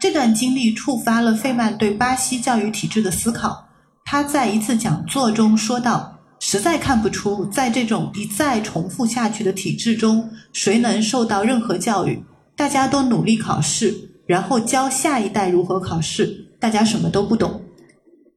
[0.00, 3.64] 这段经历触发了费曼对巴西教育体制的思考。
[4.04, 12.20] 他在一次讲座中说道：“实在看不出，在这种一再重复下去的体制中，谁能受到任何教育？
[12.56, 13.94] 大家都努力考试，
[14.26, 17.62] 然后教下一代如何考试，大家什么都不懂。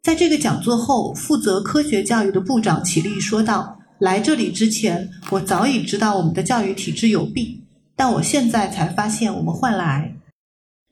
[0.03, 7.62] 在这个讲座后，负责科学教育的部长起立说道：“来这里之前，我早已知道我们的教育体制有病，
[7.95, 10.15] 但我现在才发现我们患了癌。”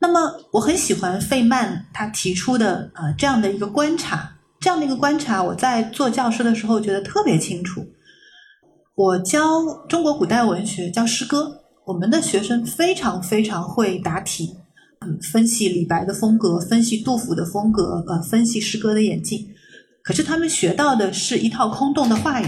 [0.00, 4.36] 那么，我很喜欢费曼他提出的呃这样的一个观察。
[4.60, 7.84] 这样的一个观察，我在做教师的时候觉得特别清楚。
[8.94, 14.56] 我教中国古代文学，教诗歌，我们的学生非常非常会答题，
[15.00, 19.48] 嗯，分析李白的风格，分析杜甫的风格，呃，分析诗歌的演进。
[20.04, 22.46] 可是他们学到的是一套空洞的话语。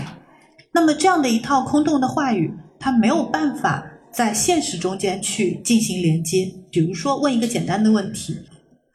[0.72, 3.84] 那么这样的一套空洞的话语，他没有办法
[4.14, 6.50] 在现实中间去进行连接。
[6.70, 8.36] 比如说，问一个简单的问题，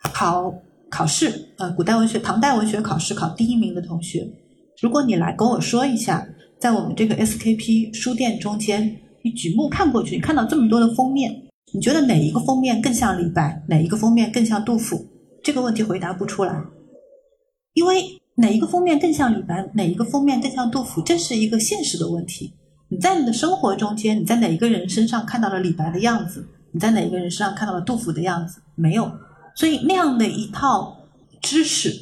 [0.02, 0.54] 考。
[0.92, 4.28] 考试，呃，古代文学、唐代文学考试考第一名的同学，
[4.82, 6.28] 如果你来跟我说一下，
[6.60, 15.06] 在我们这个 SKP 书店中间，你举目看过去，你看到这么多的封面，你觉得哪一个封面更像李白，哪一个封面更像杜甫？
[15.44, 16.60] 这个问题回答不出来，
[17.76, 18.04] 因为
[18.38, 22.52] 哪一个封面更像李白，哪一个封面更像杜甫，这是一个现实的问题。
[22.90, 26.48] 你在你的生活中间，你在哪一个人身上看到了李白的样子？
[26.72, 28.60] 你在哪一个人身上看到了杜甫的样子？
[28.76, 29.12] 没有。
[29.56, 30.98] 所以那样的一套
[31.42, 31.94] 知识，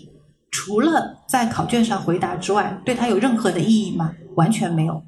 [0.50, 4.14] 除了在考卷上回答之外，对他有任何的意义吗？
[4.36, 5.02] 完全没有。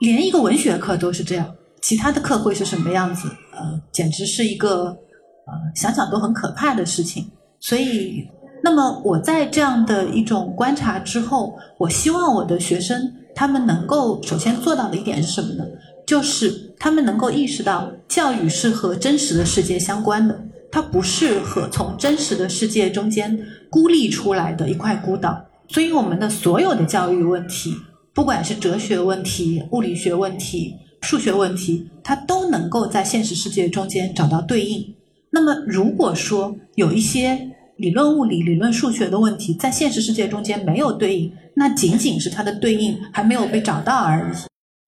[0.00, 3.28] 连一个文学课都是这样，其他的课会是什么样子？
[3.52, 7.30] 呃，简直是一个呃想想都很可怕的事情。
[7.60, 8.26] 所以，
[8.62, 15.64] 那么我在这样的一种观察之后，我希望我的学生他们能够首先做到的一点是什么呢？
[16.06, 20.42] 就是他们能够意识到教育是和真实的世界相关的。
[20.72, 23.38] 它不是和从真实的世界中间
[23.70, 27.74] 孤立出来的一块孤岛，所以我们的所有的教育问题，
[28.14, 34.94] 不管是哲学问题、物理学问题、数学问题，它都能够在现实世界中间找到对应。
[35.30, 44.36] 那么，如果说有一些理论物理、理论数学的问题在现实世界中间没有对应，那仅仅是它的对应还没有被找到而已。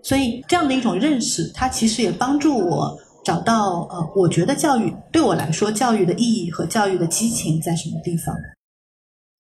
[0.04, 2.96] 所以，这样的一种认识，它其实也帮助我。
[3.24, 8.34] 找到呃，我觉得教育对我来说，教育的意义和教育的激情在什么地方？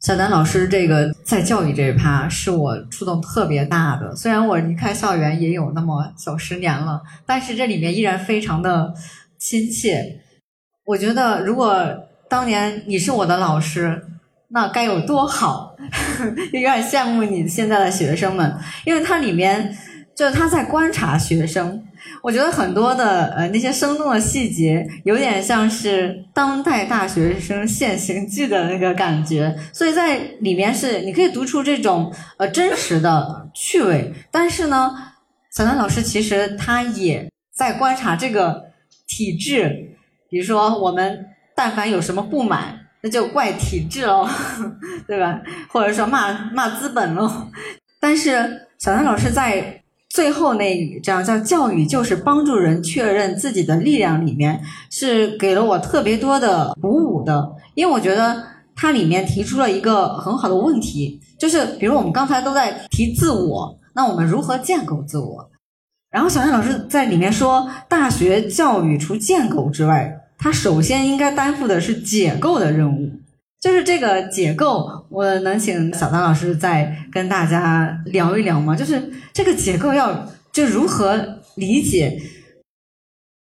[0.00, 4.14] 小丹老师这个在教育这一趴是我触动特别大的。
[4.14, 8.92] 虽然我离开校园也有那么小十年了，但是这里面依然非常的
[9.38, 10.20] 亲切。
[10.84, 11.82] 我觉得如果
[12.28, 14.04] 当年你是我的老师，
[14.50, 15.74] 那该有多好！
[16.52, 19.76] 有点羡慕你现在的学生们，因为它里面
[20.16, 21.84] 就是他在观察学生。
[22.22, 34.12] 我觉得很多的呃那些生动的细节，有点像是当代大学生现行记的那个感觉，所以在里面是你可以读出这种呃真实的趣味。
[34.30, 34.92] 但是呢，
[35.52, 38.70] 小南老师其实他也在观察这个
[39.06, 39.96] 体制，
[40.30, 44.28] 比如说我们但凡有什么不满，那就怪体制喽，
[45.06, 45.40] 对吧？
[45.68, 47.48] 或者说骂骂资本喽。
[48.00, 49.74] 但是小南老师在。
[50.10, 54.58] 最后那这样叫教育，就是帮助人确认自己的力量，里面
[54.90, 57.52] 是给了我特别多的鼓舞的。
[57.74, 58.42] 因为我觉得
[58.74, 65.50] 它里面提出了一个很好的问题，就是比如我们刚才都在提自我，那我们如何建构自我？
[66.10, 73.10] 然后小燕老师在里面说，大学教育除建构之外，它首先应该担负的是解构的任务。
[73.60, 78.76] 就是这个解构，我能请小丹老师再跟大家聊一聊吗？
[78.76, 82.22] 就是这个结构要就如何理解，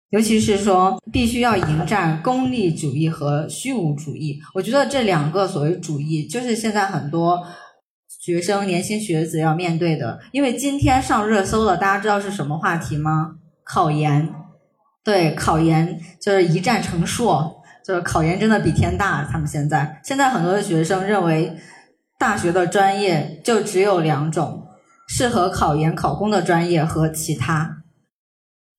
[0.10, 4.42] 尤其是说必须要迎战功利主义和虚无主义。
[4.56, 7.46] 我觉得这两个所谓主义，就是现在很多
[8.08, 10.20] 学生、年轻学子要面对的。
[10.32, 13.36] 因为今天上热搜了，大家知道是什么话题吗？
[13.64, 14.34] 考研，
[15.04, 17.58] 对，考研就是一战成硕。
[17.84, 21.58] 就是考研真的比天大，他们现在现在很多的学生认为，
[22.20, 24.68] 大学的专业就只有两种，
[25.08, 27.78] 适合考研考公的专业和其他，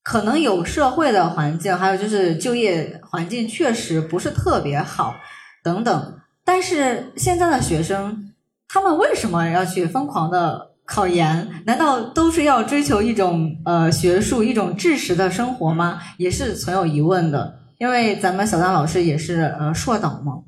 [0.04, 5.16] 可能有社会的环境，还有就是就业环境确实不是特别好，
[5.64, 6.20] 等等。
[6.44, 8.32] 但是现在的学生，
[8.68, 11.49] 他们为什么要去疯狂的考研？
[11.64, 15.99] 难道都是要追求一种呃学术、一种知识的生活吗？
[16.18, 17.61] 也是存有疑问的。
[17.78, 20.43] 因为咱们小张老师也是呃硕导嘛，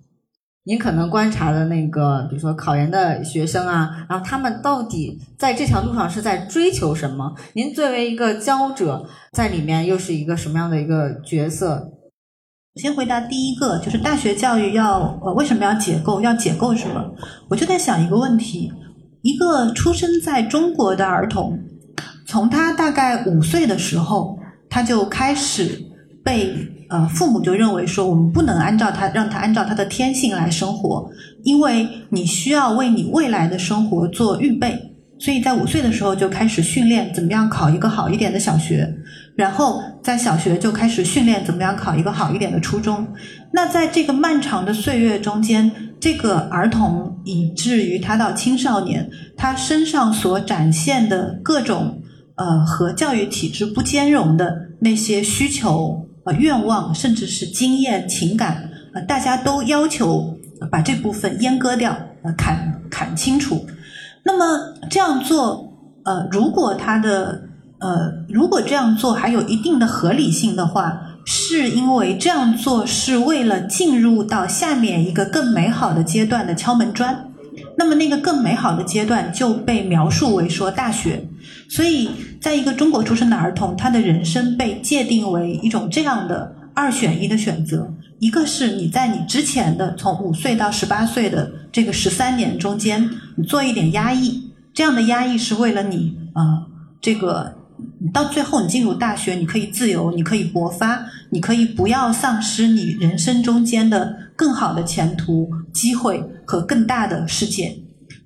[0.63, 7.35] 您可能观察的那个，比如说考研的学生啊，然后他们到底在这条路上是在追求什么？
[7.55, 11.91] 您作为一个教者，在里面又是一个什么样的一个角色？
[12.77, 16.21] 先回答第一个，就是大学教育要呃为什么要解构？
[16.21, 17.15] 要解构什么？
[17.49, 18.73] 我就在想一个问题：
[19.25, 21.59] 一个出生在中国的儿童，
[22.27, 25.83] 从他大概五岁的时候，他就开始
[26.23, 26.55] 被
[26.91, 31.11] 呃父母就认为说，我们不能按照他让他按照他的天性来生活，
[31.43, 34.79] 因为你需要为你未来的生活做预备。
[35.19, 38.95] 所以在五岁的时候就开始训练怎么样考一个好一点的小学，
[39.37, 43.07] 然后在小学就开始训练怎么样考一个好一点的初中。
[43.53, 45.71] 那在这个漫长的岁月中间，
[46.01, 52.01] 这个儿童以至于他到青少年，他身上所展现的各种
[52.37, 60.37] 呃和教育体制不兼容的那些需求、呃愿望，甚至是经验、情感，呃大家都要求
[60.71, 63.67] 把这部分阉割掉，呃砍砍清楚。
[64.25, 65.73] 那么这样做，
[66.05, 67.44] 呃，如果他的
[67.85, 77.29] 呃，如果这样做还有一定的合理性的话，是因为这样做是为了进入到下面一个更美好的阶段的敲门砖。
[77.77, 81.29] 那么那个更美好的阶段就被描述为说大学。
[81.69, 82.09] 所以，
[82.41, 96.65] 在一个中国出生的儿童，他的人生被界定为一种这样的二选一的选择：一个是你在你之前的从五岁到十八岁的这个十三年中间，你做一点压抑，这样的压抑是为了你啊，
[97.01, 97.55] 这个
[98.01, 107.77] 你到最后你进入大学，你可以自由，你可以勃发，你可以不要丧失你人生中间的更好的前途机会和更大的世界。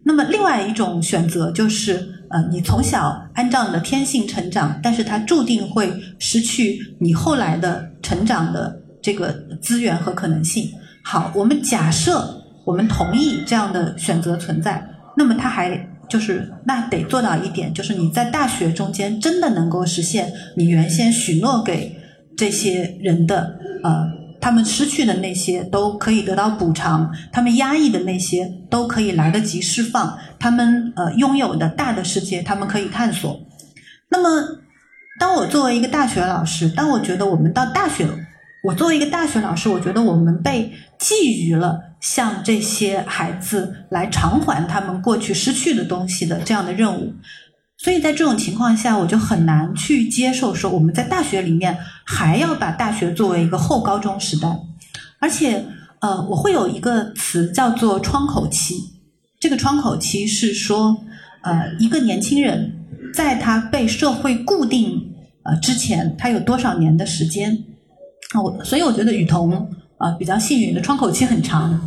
[0.05, 2.15] 那么，另外一种选择就是。
[2.31, 9.33] 呃，你从小按照你的天性成长，但是它注定会失去你后来的成长的这个
[9.63, 10.71] 资源和可能性。
[11.03, 14.87] 好，我们假设我们同意这样的选择存在，
[15.17, 15.71] 那么它还
[16.09, 21.97] 就是那得做到一点，就是你在大学中间真的能够实现你原先许诺给
[22.37, 24.19] 这些人的呃。
[24.41, 33.41] 他们失去的那些都可以得到补偿，他们压抑的那些都可以来得及释放，他们呃拥有的大的世界，他们可以探索。
[34.09, 34.61] 那么，
[35.19, 38.07] 当我作为一个大学老师，当我觉得我们到大学，
[38.63, 47.13] 我作为一个大学老师，我觉得我们被寄予了向这些孩子来偿还他们过去失去的东西的这样的任务。
[47.77, 54.49] 所以在这种情况下，我就很难去接受说我们在大学里面还要把大学作为一个后高中时代，
[55.21, 55.65] 而且
[56.01, 58.75] 呃，我会有一个词叫做窗口期。
[59.39, 60.97] 这个窗口期是说，
[61.43, 62.73] 呃，一个年轻人
[63.15, 65.13] 在他被社会固定
[65.45, 67.57] 呃之前，他有多少年的时间
[68.33, 68.43] 啊？
[68.43, 71.79] 我所以我觉得雨桐啊比较幸运的窗口期很长，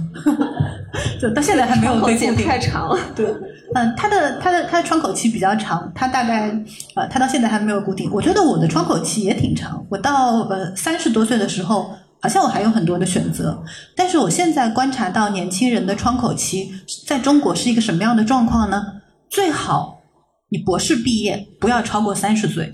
[1.19, 2.47] 就到现在还没有被固定。
[2.47, 3.25] 太长了，对。
[3.73, 6.49] 嗯，他的他的他的窗口期比较长，他大概
[6.95, 8.11] 呃，他到现在还没有固定。
[8.11, 11.89] 我觉得我的窗口期也挺长，我到呃三十多岁的时候，
[12.21, 13.63] 好像我还有很多的选择。
[13.95, 16.69] 但是我现在观察到年轻人的窗口期
[17.07, 18.83] 在中国是一个什么样的状况呢？
[19.29, 20.01] 最好
[20.49, 22.69] 你博士毕业不要超过三十岁，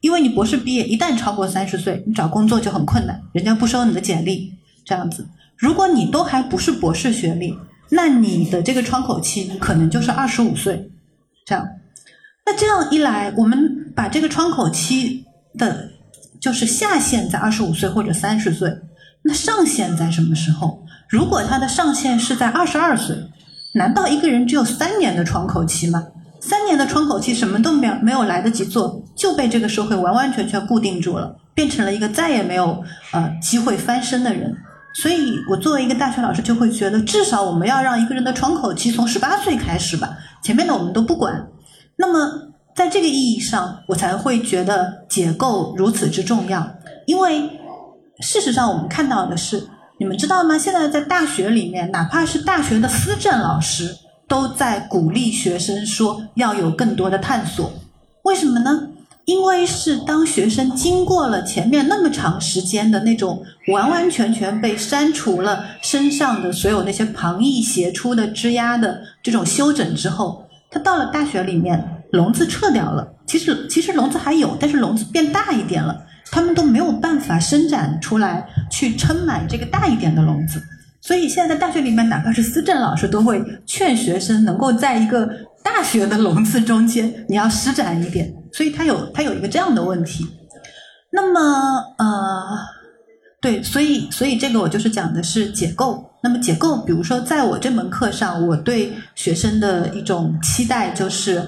[0.00, 4.52] 因为你博士毕业一旦超过三十岁，你找工作就很困难，人家不收你的简历
[4.84, 5.26] 这样子。
[5.56, 7.56] 如果你都还不是博士学历。
[7.90, 10.90] 那你的这个窗口期可能就是二十五岁，
[11.44, 11.64] 这样。
[12.44, 15.24] 那这样一来，我们把这个窗口期
[15.56, 15.90] 的，
[16.40, 18.74] 就是下限在二十五岁或者三十岁，
[19.22, 20.82] 那上限在什么时候？
[21.08, 23.14] 如果它的上限是在二十二岁，
[23.74, 26.04] 难道一个人只有三年的窗口期吗？
[26.40, 32.82] 三年的窗口期什么都没有没有来得及做，就被这个社会完完全全固定住了，变成了一个再也没有
[33.12, 34.56] 呃机会翻身的人。
[34.94, 41.48] 所以，我作为一个大学老师，就会觉得，至少我们要让一个人的窗口期从十八岁开始吧，前面的我们都不管。
[41.96, 46.76] 那么，在这个意义上，我才会觉得解构如此之重要。
[47.06, 47.50] 因为
[48.20, 49.66] 事实上，我们看到的是，
[49.98, 50.56] 你们知道吗？
[50.56, 53.96] 现在在大学里面，哪怕是大学的思政老师，
[54.28, 57.72] 都在鼓励学生说要有更多的探索。
[58.22, 58.88] 为什么呢？
[59.26, 73.08] 因为是当学生经过了前面那么长时间的那种完完全全被删除了身上的所有那些旁逸斜出的枝丫的这种休整之后，他到了大学里面，笼子撤掉了。
[73.26, 80.62] 其实其实笼子还有，但是笼子变大一点了，他们都没有办法伸展出来去撑满这个大一点的笼子。
[81.00, 85.26] 所以现在在大学里面，哪怕是思政老师都会劝学生能够在一个
[85.62, 88.30] 大学的笼子中间，你要施展一点。
[88.54, 90.24] 所以他有他有一个这样的问题，
[91.10, 91.40] 那么
[91.98, 92.56] 呃，
[93.40, 96.08] 对，所以所以这个我就是讲的是解构。
[96.22, 101.46] 那么解构，比如说在我这门课上，我对学生的一种期待就是，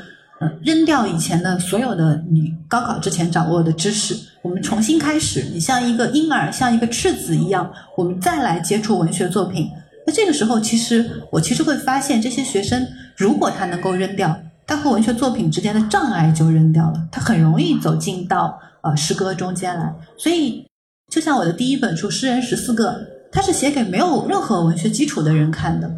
[0.62, 5.44] 扔掉以前的所有的你高考之前掌握的知识，我们重新开始。
[5.54, 9.70] 你像一个婴儿，像一个赤子一样，我们再来接触文学作品。
[10.06, 12.86] 那这个时候，其实我其实会发现，这些学生
[13.16, 19.94] 如果他能够扔掉，他和文学作品之间的障碍就扔掉了，他很容易走进到呃诗歌中间来。
[20.18, 20.66] 所以，
[21.08, 22.90] 就像我的第一本书《诗人十四个》，
[23.30, 25.90] 它是写给没有任何文学基础的人看的。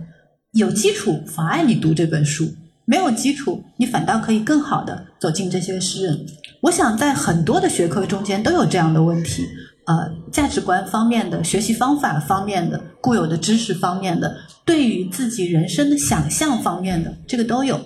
[0.53, 2.47] 有基础妨碍你读这本书，
[2.85, 6.27] 没有基础，你反倒可以更好的走进这些诗人。
[6.63, 9.47] 我想在很多的学科中间都有这样的问题，
[9.87, 17.81] 呃，价值观方面的、学习方法方面的、固有的知识方面的、对于自己人生的想象方面的，这个都有。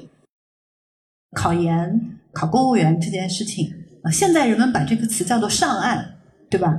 [1.35, 2.01] 考研、
[2.33, 3.72] 考公务员这件事情，
[4.03, 6.05] 啊，现在人们把这个词叫做上岸，
[6.51, 6.74] 对吧？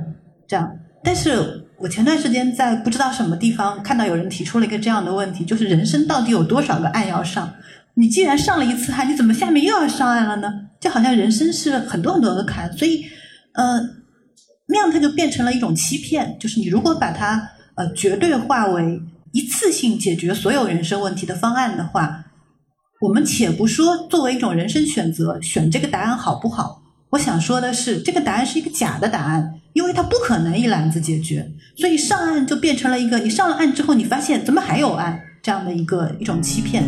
[0.46, 7.52] 这样，但是我前段时间在不知道什么地方看到有人提出了一个这样的问题，就是人生到底有多少个岸要上？
[7.94, 10.52] 你既然上了一次岸，你怎么下面又要上岸了呢？
[10.80, 13.04] 就好像人生是很多很多个坎，所以，
[13.54, 13.80] 呃，
[14.66, 16.36] 那样它就变成了一种欺骗。
[16.38, 19.00] 就是你如果把它呃绝对化为
[19.32, 22.23] 一次性解决所有人生问题的方案的话，
[23.04, 26.80] 我们且不说作为一种人生选择选这个答案好不好，
[27.10, 31.46] 我想说的是，这个答案是一个假的答案，因为它不可能一揽子解决。
[31.76, 36.82] 所以上岸就变成了一个，你上了岸之后，你发现怎么还有岸这样的一个一种欺骗。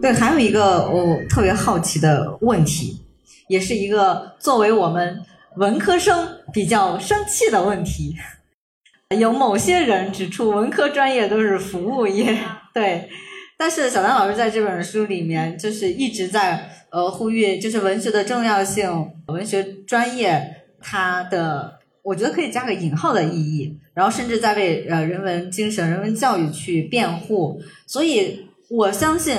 [0.00, 3.02] 对，还有一个我特别好奇的问题，
[3.48, 5.20] 也是一个作为我们
[5.56, 8.14] 文科生比较生气的问题。
[9.16, 12.36] 有某些人指出，文科专业都是服务业，
[12.74, 13.08] 对。
[13.56, 27.60] 但是小丹老师在这本书里面，就是一直在呃呼吁，就是文学的重要性，文学专业它的，我觉得可以加个引号的意义，然后甚至在为呃人文精神、人文教育去辩护。
[27.86, 29.36] 所以我相信。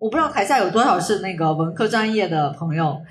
[0.00, 3.02] 我不知道台下有多少是那个文科专业的朋友，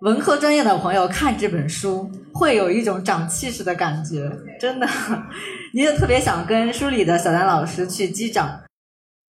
[0.00, 4.30] 文科专业的朋友看这本书会有一种长气势的感觉，
[4.60, 4.86] 真的，
[5.72, 8.60] 您就特别想跟书里的小丹老师去击掌。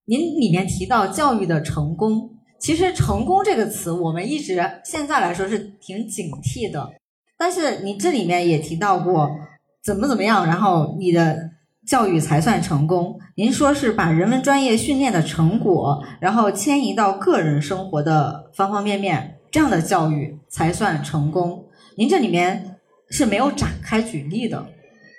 [0.06, 6.90] 您里面提到教育的成功，其实“成功”这个词我们一直现在来说是挺警惕的，
[7.38, 9.30] 但是你这里面也提到过
[9.82, 11.50] 怎么怎么样，然后你的。
[11.86, 13.20] 教育才算成功？
[13.34, 21.64] 您说是把人文专业训练的成果，然后迁移到个人生活的方方面面，这样的教育才算成功。
[21.96, 22.80] 您这里面
[23.10, 24.66] 是没有展开举例的，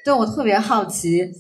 [0.04, 1.32] 对我特别好奇，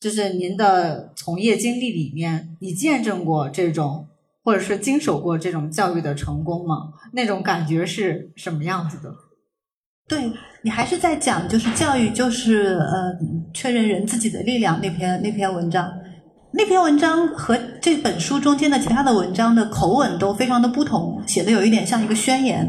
[0.00, 4.08] 就是您的从业经历里面，你见证过这种，
[4.42, 6.94] 或者是经手过这种教育的成功吗？
[7.12, 9.14] 那种感觉是什么样子的？
[10.08, 10.32] 对
[10.62, 13.14] 你还是在讲，就是教育，就是呃，
[13.52, 15.92] 确认人自己的力量那篇那篇文章，
[16.50, 22.66] 那篇文章和这本书中间的其他的文章的口吻都非常的不同，写的有一点像一个宣言。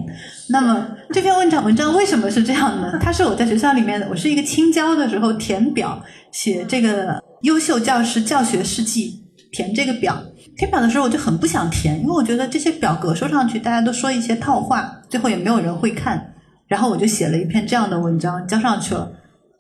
[0.50, 3.00] 那么这篇文章文章为什么是这样呢？
[3.02, 9.24] 它是我在学校里面，我是一个青椒的时候填表写这个优秀教师教学事迹，
[9.54, 10.22] 填这个表，
[10.58, 16.34] 填表的时候我就很不想填，因为我觉得这些表格说上去大家都说一些套话，最后也没有人会看。
[16.68, 19.10] 然后我就写了一篇这样的文章交上去了，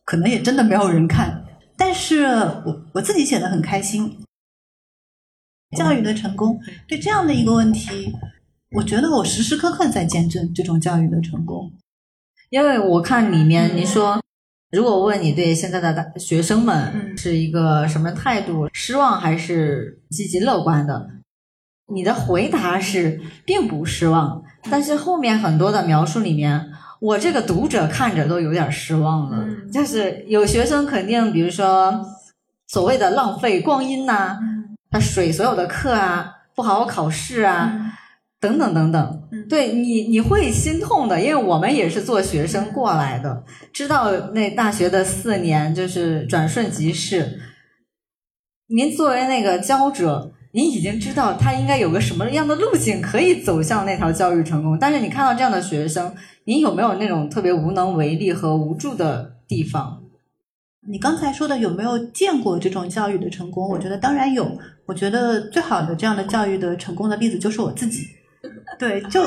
[0.03, 1.38] 可能也真的没有人看，
[1.79, 4.19] 但是我我自己写的很开心。
[5.77, 8.11] 教育的成功，对这样的一个问题，
[8.71, 11.71] 我觉得我时时刻刻在见证这种教育的成功。
[12.49, 14.19] 因为我看里面你说，
[14.71, 21.07] 如果问你对现在的学生们是一个什么态度，失望还是积极乐观的，
[21.93, 26.71] 你的回答是并不失望，但是后面很多的描述里面。
[26.99, 32.05] 我这个读者看着都有点失望了，就是有学生肯定，比如说
[32.67, 34.37] 所谓的浪费光阴呐，
[34.91, 37.93] 他水所有的课啊，不好好考试啊，
[38.41, 47.39] 等等等等，对你你会心痛的，因为我们也是做学生过来的，知道那大学的四年就是转瞬即逝。
[48.67, 50.33] 您作为那个教者。
[50.51, 56.11] 您已经知道他应该有个什么样的路径可以走向那条教育成功，但是你看到这样的学生，
[56.49, 60.01] 你有没有那种特别无能为力和无助的地方？
[60.87, 63.69] 你刚才说的有没有见过这种教育的成功？
[63.69, 64.57] 我觉得当然有。
[64.87, 68.03] 我觉得最好的这样的教育的成功的例子就是我自己。
[68.79, 69.21] 对，就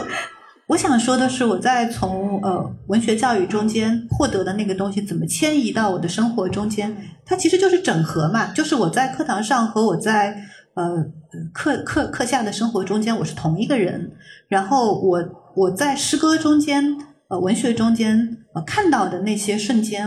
[0.67, 6.93] 我想说的是，我在从呃文学教育中间获得的那个东西，怎么迁移到我的生活中间？
[7.25, 10.43] 它其实就是整合嘛，就是我在课堂上和我在。
[10.75, 11.05] 呃，
[11.53, 14.11] 课课课下的生活中间，我是同一个人。
[14.49, 15.23] 然后我
[15.55, 16.97] 我在诗歌中间，
[17.33, 20.07] 呃，文学中间，呃，看到的那些瞬间，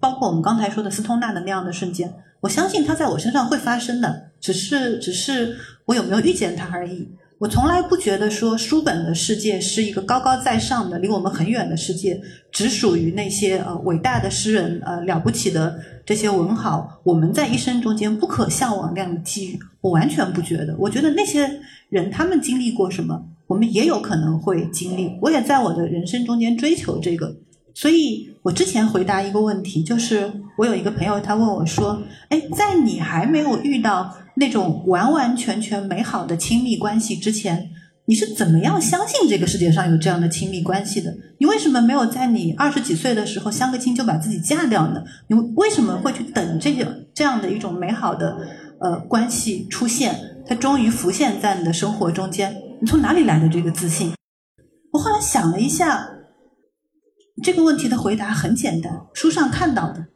[0.00, 7.08] 包括我们刚才说的斯通纳的那样的瞬间，我相信它在我身上会发生的，只是只是我有没有遇见它而已。
[7.38, 12.20] 我从来不觉得说书本的世界是一个高高在上的、离我们很远的世界，
[12.50, 19.60] 只属于那些呃伟大的诗人、呃了不起的这些文豪，我们在一生中间不可向往那样的机遇。
[19.80, 25.18] 我完全不觉得，我觉得那些人他们经历过什么，我们也有可能会经历。
[25.20, 27.36] 我也在我的人生中间追求这个。
[27.76, 32.00] 所以我之前回答一个问题，就是我有一个朋友，他问我说
[32.30, 37.70] ：“哎，在你还没有遇到那种完完全全美好的亲密关系之前，
[38.04, 41.12] 你是怎么样相信这个世界上有这样的亲密关系的？
[41.38, 45.02] 你为什么没有在你二十几岁的时候相个亲就把自己嫁掉呢？
[45.26, 48.38] 你为什么会去等这个这样的一种美好的
[48.78, 50.14] 呃关系出现？
[50.46, 54.12] 它终于浮现在你的生活中间，你从哪里来的这个自信？”
[54.92, 56.10] 我后来想了一下。
[57.42, 60.06] 这个问题的回答很简单，书上看到的，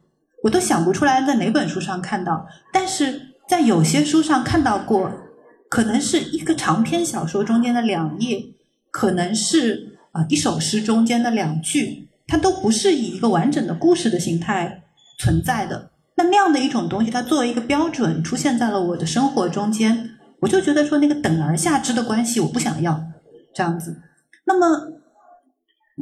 [0.41, 5.11] 我都想不出来在哪本书上看到，但是在有些书上看到过，
[5.69, 8.41] 可能是一个长篇小说中间的两页，
[8.89, 14.83] 可能是啊一首诗中间的两句，它都不是以一个完整的故事的形态
[15.19, 15.91] 存在的。
[16.15, 20.11] 那那样的一种东西，它作为一个标准出现在了我的生活中间，
[20.41, 23.01] 我就觉得说那个等而下之的关系我不想要
[23.53, 24.01] 这样子。
[24.45, 24.93] 那么。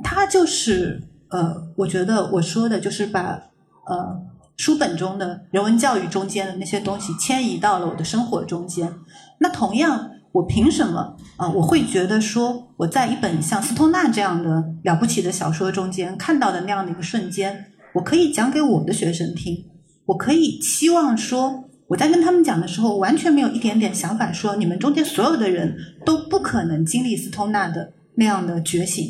[0.03, 1.01] 他就是
[1.31, 3.49] 呃，我觉得我说的就是把
[3.87, 4.21] 呃
[4.55, 8.93] 书本中的人文教育中间的那些东西迁移到了我的生活中间。
[9.39, 11.49] 那同样，我凭什么啊？
[11.49, 19.65] 我会觉得说我在一本像斯通纳这样的了不起的小说中间看到的那样的一个瞬间，我可以讲给我的学生听。
[20.05, 29.05] 我可以期望说我在跟他们讲的时候，完全没有一点点想法说你们中间所有的人都不可能经历斯通纳的那样的觉醒。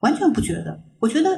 [0.00, 1.30] 完全不觉得，我觉得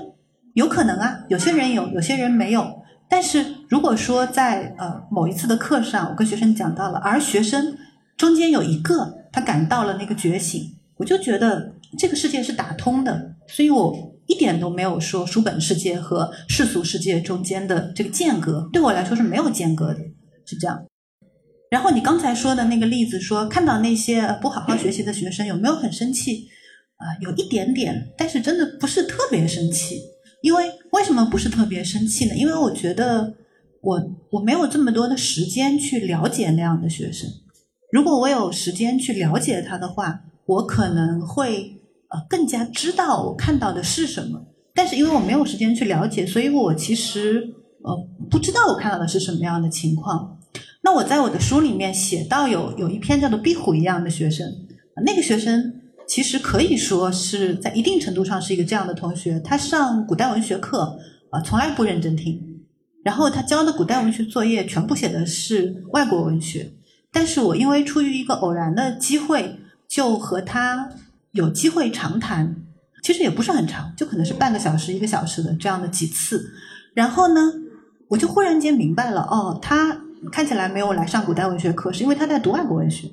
[0.54, 2.82] 有可能啊，有些人有，有些人没有。
[3.08, 7.76] 但是如果说在呃某一次的课上，我跟学生讲到了，而学生
[8.16, 13.94] 中间有一个他感到了那个觉醒，我就觉得这个世界是打通的，所以我
[14.26, 20.00] 一点都没有说书本世界和世俗世界中间的这个间隔，对我来说是没有间隔的，
[20.46, 20.86] 是这样。
[21.68, 26.46] 然后你刚才说的那个例子，说看到那些不好好学习的学生，有没有很生气？
[26.96, 30.00] 啊，有一点点，但是真的不是特别生气。
[30.42, 32.36] 因为为什么不是特别生气呢？
[32.36, 33.34] 因为我觉得
[33.82, 34.00] 我
[34.30, 37.28] 我没有这么多的时间去了解那样的学生。
[37.90, 44.40] 如果我有时间去了解他的话，我可能会呃更加知道我看到的是什么。
[44.72, 47.42] 但是因为我没有时间去了解，所以我其实
[47.82, 47.96] 呃
[48.30, 50.35] 不知道我看到的是什么样的情况。
[50.86, 54.48] 那我在我的书里面写到有有一篇叫做《壁虎一样的学生》，
[55.04, 55.80] 那个学生。
[56.06, 60.96] 其实可以说是在一定程度上是一个这样的同学，他上古代文学课
[61.30, 62.40] 啊从来不认真听，
[63.02, 66.70] 然后他交的古代文学作业全部写的是外国文学。
[67.10, 69.58] 但是我因为出于一个偶然的机会，
[69.88, 70.88] 就和他
[71.32, 72.54] 有机会长谈，
[73.02, 76.48] 其实也不是很长，就可能是半个小时、一个小时的这样的几次。
[76.94, 77.52] 然后呢，
[78.06, 80.02] 我就忽然间明白了，哦，他
[80.32, 83.08] 看起来没有来上古代文学课，是因为他在读外国文学。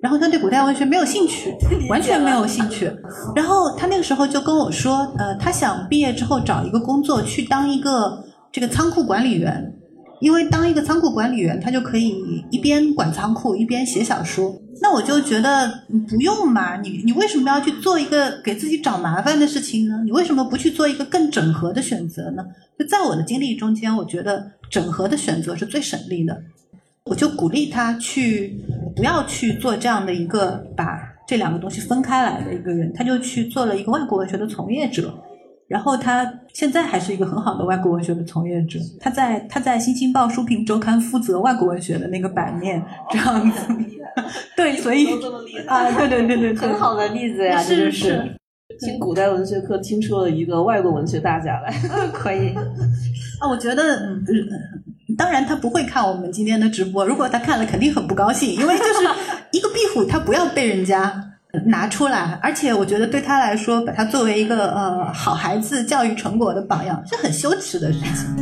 [0.00, 1.52] 然后他对古代文学没有兴趣，
[1.90, 2.88] 完全没有兴趣。
[3.34, 9.72] 然后他那个时候就跟我说，呃，他想毕业之后找一个工作，去当一个这个仓库管理员，
[10.20, 14.54] 因为当一个仓库管理员，他就可以一边管仓库一边写小说。
[14.80, 15.68] 那我就觉得
[16.08, 20.02] 不用嘛，你你为什么要去做一个给自己找麻烦的事情呢？
[20.04, 22.44] 你为什么不去做一个更整合的选择呢？
[22.78, 26.42] 就在我的经历中间，我觉得整合的选择是最省力的。
[27.04, 28.60] 我就鼓励他去，
[28.94, 35.12] 不要去做这样的一个把这两个东西分开来的一个人，他就去做了一个外国文学的从业者，
[35.68, 38.80] 然后他现在还是一个很好的外国文学的从业者。
[38.98, 43.58] 他在他在《新京报书评周刊》负责外国文学的那个版面，这样子。
[44.56, 45.06] 对，所以
[45.66, 48.34] 啊，对对对对，很好的例子呀，是是。
[48.80, 51.72] 听古代文学课听出了一个外国文学大家来，
[52.12, 52.48] 可以。
[53.38, 54.24] 啊，我觉得嗯。
[55.16, 57.04] 当然，他不会看我们今天的直播。
[57.04, 59.08] 如果他看了，肯定很不高兴，因为就是
[59.50, 61.27] 一个壁虎，他不要被人家
[61.66, 62.38] 拿出来。
[62.42, 68.36] 而且，我觉得对他来说，把他作为一个呃好孩子教育成果的榜样，是很羞耻的事情。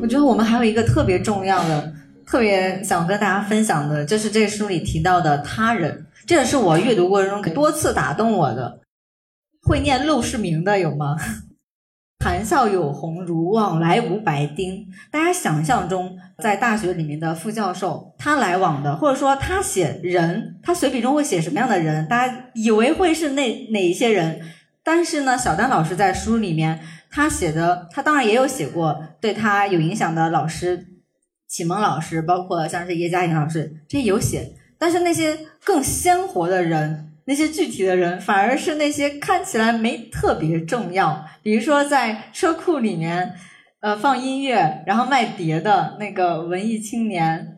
[0.02, 1.92] 我觉得我们还有一个特别重要的、
[2.24, 6.06] 特别想跟大家分享的，就是这书里提到的他人。
[6.26, 8.80] 这也是我阅读过程中多次打动我的。
[9.62, 11.16] 会念陆世铭的有吗？
[12.18, 14.86] 谈笑有鸿儒，往来无白丁。
[15.10, 22.08] 大家想象中，在大学里面的副教授，他来往的，或者说他写人，他随笔中会写什么样的人？
[22.08, 24.40] 大家以为会是那哪一些人？
[24.82, 26.80] 但是呢，小丹老师在书里面，
[27.10, 30.86] 他写的，他当然也有写过对他有影响的老师，
[31.46, 43.34] 启蒙老师，包括像是叶嘉莹老师，这些有写，但是那些更鲜活的人，那些具体的人，反而是那些看起来没特别重要，比如说在车库里面，
[43.80, 47.56] 呃，放音乐，然后卖碟的那个文艺青年，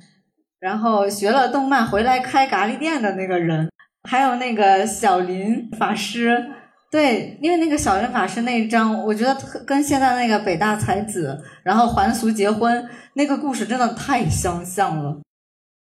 [0.59, 3.71] 然后学了动漫回来开咖喱店的那个人，
[4.09, 6.53] 还有那个小林法师。
[6.91, 9.35] 对，因为那个小林法师那一章，我觉得
[9.67, 15.21] 跟现在那个北大才子然后还俗结婚那个故事真的太相像了。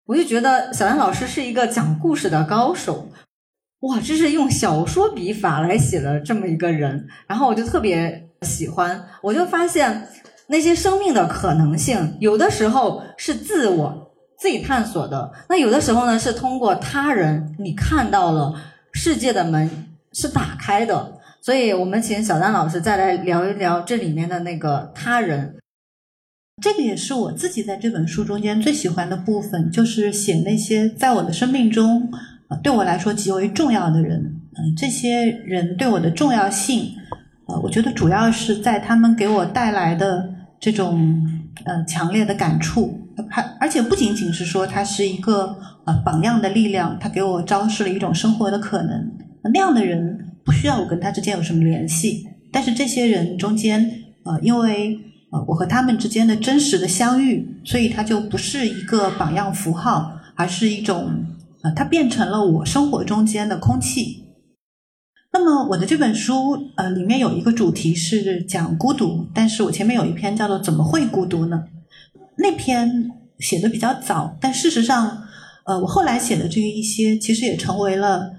[0.06, 3.10] 我就觉得小林老师是一个讲故事的高手，
[3.82, 9.06] 哇，这是用小说笔法来写的这么一个人，然后我就特别喜欢。
[9.22, 10.08] 我就发现
[10.48, 18.54] 那些生命的可能性，有的时候是自我自己探索的，那有的时候呢是通过他人，你看到了
[18.94, 19.86] 世界的门。
[20.12, 25.56] 是打开的，所以我们请小丹老师再来聊一聊这里面的那个他人。
[26.64, 32.12] 这个也是我自己在这本书中间最喜欢的部分，就是写那些在我的生命中，
[32.58, 34.20] 对我来说极为重要的人。
[34.58, 36.92] 嗯，这些人对我的重要性，
[37.48, 41.26] 呃，我觉得主要是在他们给我带来的这种
[41.66, 43.00] 呃强烈的感触。
[43.30, 49.12] 还而且不仅仅是说他是一个呃榜样的力量，他给我昭示了一种生活的可能。
[49.44, 53.92] 那样的人不需要我跟他之间有什么联系，但是这些人中间，
[54.24, 54.98] 呃，因为
[55.32, 61.26] 呃我和他们之间的真实的相遇，所以他就不是一个榜样符号，而是一种
[61.62, 64.26] 啊，它变成了我生活中间的空气。
[65.32, 71.66] 那么我的这本书呃里面有一个主题是讲孤独，但是我前面有一篇叫做“怎么会孤独呢”，
[72.38, 75.24] 那篇写的比较早，但事实上，
[75.66, 78.32] 呃，我后来写的这一些其实也成为了。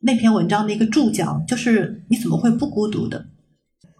[0.00, 3.26] 那篇文章的一个注脚就是你怎么会不孤独的？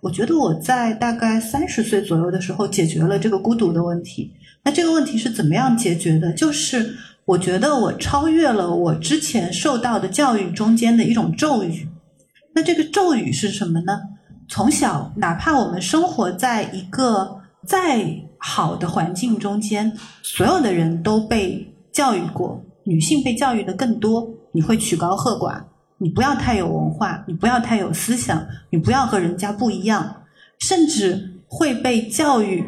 [0.00, 4.32] 我觉得我在大概三十岁左右的时候解决了这个孤独的问题。
[4.62, 6.32] 那这个问题是怎么样解决的？
[6.34, 6.94] 就是
[7.28, 11.86] 我觉得我超越了我之前受到的教育中间的一种咒语。
[12.54, 14.00] 那这个咒语是什么呢？
[14.48, 18.02] 从小，哪怕我们生活在一个再
[18.38, 19.92] 好的环境中间，
[20.22, 25.62] 所有的人都被教育过，女性被教育的更多，你会曲高和寡。
[25.98, 30.22] 你不要太有文化，你不要太有思想，你不要和人家不一样，
[30.60, 32.64] 甚至会被教育。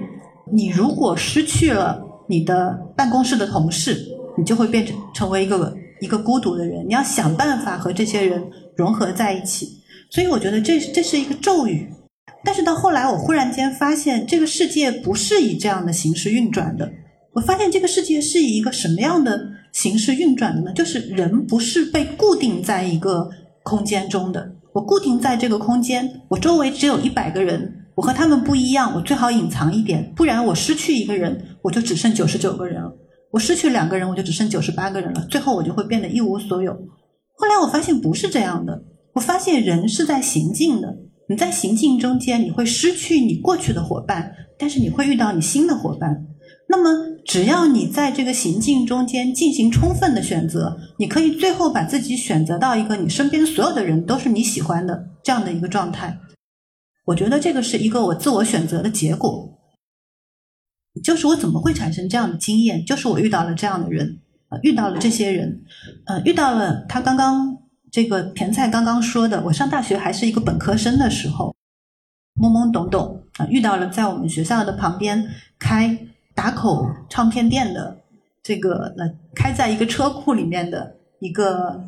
[0.53, 4.10] 你如果失去了你的办公室的同事，
[4.41, 6.85] 你就会变成成为一个一个孤独的人。
[6.89, 8.43] 你要想办法和这些人
[8.75, 9.69] 融合在一起。
[10.11, 11.89] 所以我觉得这这是一个咒语。
[12.43, 16.91] 但是到后来，我忽然间发现，这个世界不是以这样的形式运转的。
[17.35, 19.39] 我发现这个世界是以一个什么样的？
[19.73, 23.31] 形式运转的呢，就是人不是被固定在一个
[23.63, 24.51] 空间中的。
[24.73, 32.91] 我固定在这个空间，我周围只有一百个人，我和他们不一样，我最好隐藏一点，不然我失去一个人，我就只剩九十九个人了；
[33.31, 35.25] 我失去两个人，我就只剩九十八个人了。
[35.31, 36.73] 最后我就会变得一无所有。
[36.73, 38.83] 后来我发现不是这样的，
[39.15, 40.97] 我发现人是在行进的。
[41.29, 46.27] 你在行进中间，你会失去你过去的伙伴，但是你会遇到你新的伙伴。
[46.69, 56.19] 那么，只要你在这个行进中间进行充分的选择，你可以最后把自己选择到一个你身边所有的人都是你喜欢的这样的一个状态。
[57.07, 59.50] 我觉得这个是一个我自我选择的结果。
[61.03, 62.85] 就是我怎么会产生这样的经验？
[62.85, 64.19] 就是我遇到了这样的人，
[64.49, 65.63] 呃，遇到了这些人，
[66.07, 67.57] 呃，遇到了他刚刚
[67.91, 71.55] 这个甜菜刚刚说的，我上大学还是一个本科生的时候，
[72.41, 75.29] 懵懵懂懂啊，遇到了在我们学校的旁边
[75.59, 76.07] 开。
[76.33, 77.99] 打口唱片店的
[78.43, 81.79] 这个呃，开在一个车库里面的一个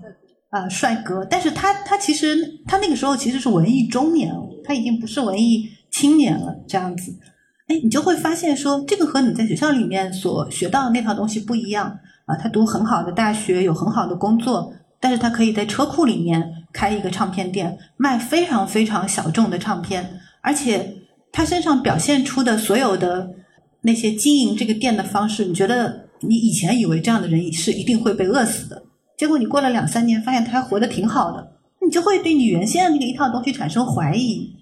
[0.51, 2.37] 啊帅哥，但是他他其实
[2.67, 4.31] 他那个时候其实是文艺中年，
[4.63, 7.15] 他已经不是文艺青年了这样子。
[7.81, 12.37] 你就会发现说，这个和你在学校里面所学到的那套东西不一样啊。
[12.37, 20.95] 他读很好的大学，有很好的工作，但是他可以在车库里面开一个唱片店，卖非常非常小众的唱片，而且
[21.31, 23.31] 他身上表现出的所有的。
[23.85, 28.81] 那些经营这个店的方式，你觉得你以前以为这样的人是一定会被饿死的，
[29.19, 31.45] 结果你过了两三年，发现他还活得挺好的，
[31.85, 34.55] 你就会对你原先的那个一套东西产生怀疑。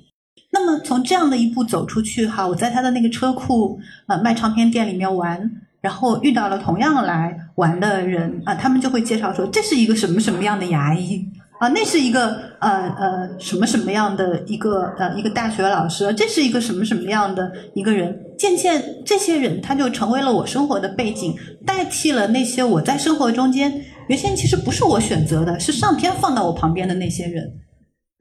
[0.51, 5.51] 那么从这样的一步走出去，哈，我在他的那个车库啊卖唱片店里面玩，
[5.81, 11.27] 然后遇到了同样来玩的人啊，他们就会介绍说这是一个什么什么样的牙医。
[11.61, 18.19] 啊，那是一个呃呃什么什么样的一个呃一个大学老师，这是一个什么什么样的一个人？
[18.39, 21.37] 渐渐这些人他就成为了我生活的背景，
[21.67, 23.71] 代替了那些我在生活中间
[24.09, 27.53] 原先其实不是我选择的，是上天放到我旁边的那些人。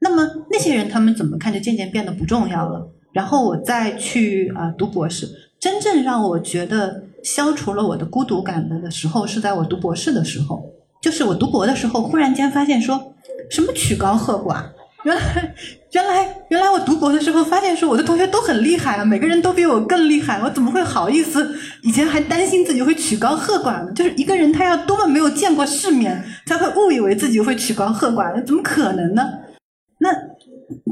[0.00, 2.88] 那么那些人他们怎么看就渐渐变得不重要了。
[3.12, 5.28] 然后我再去啊读博士，
[5.58, 10.62] 真正让我觉得消除了我的孤独感的的时候，是在我读博士的时候。
[11.02, 13.14] 就是我读博的时候，忽然间发现说
[13.50, 14.62] 什么曲高和寡，
[15.02, 15.54] 原来
[15.92, 21.54] 原来原来我读博的时候发现说我的同学都很厉害啊，每个人都比我更厉害，我怎么会好意思？
[21.82, 23.90] 以前还担心自己会曲高和寡呢。
[23.92, 28.42] 就是一个人他要多么没有见过世面，才会误以为自己会曲高和寡呢？
[28.44, 29.26] 怎么可能呢？
[30.00, 30.10] 那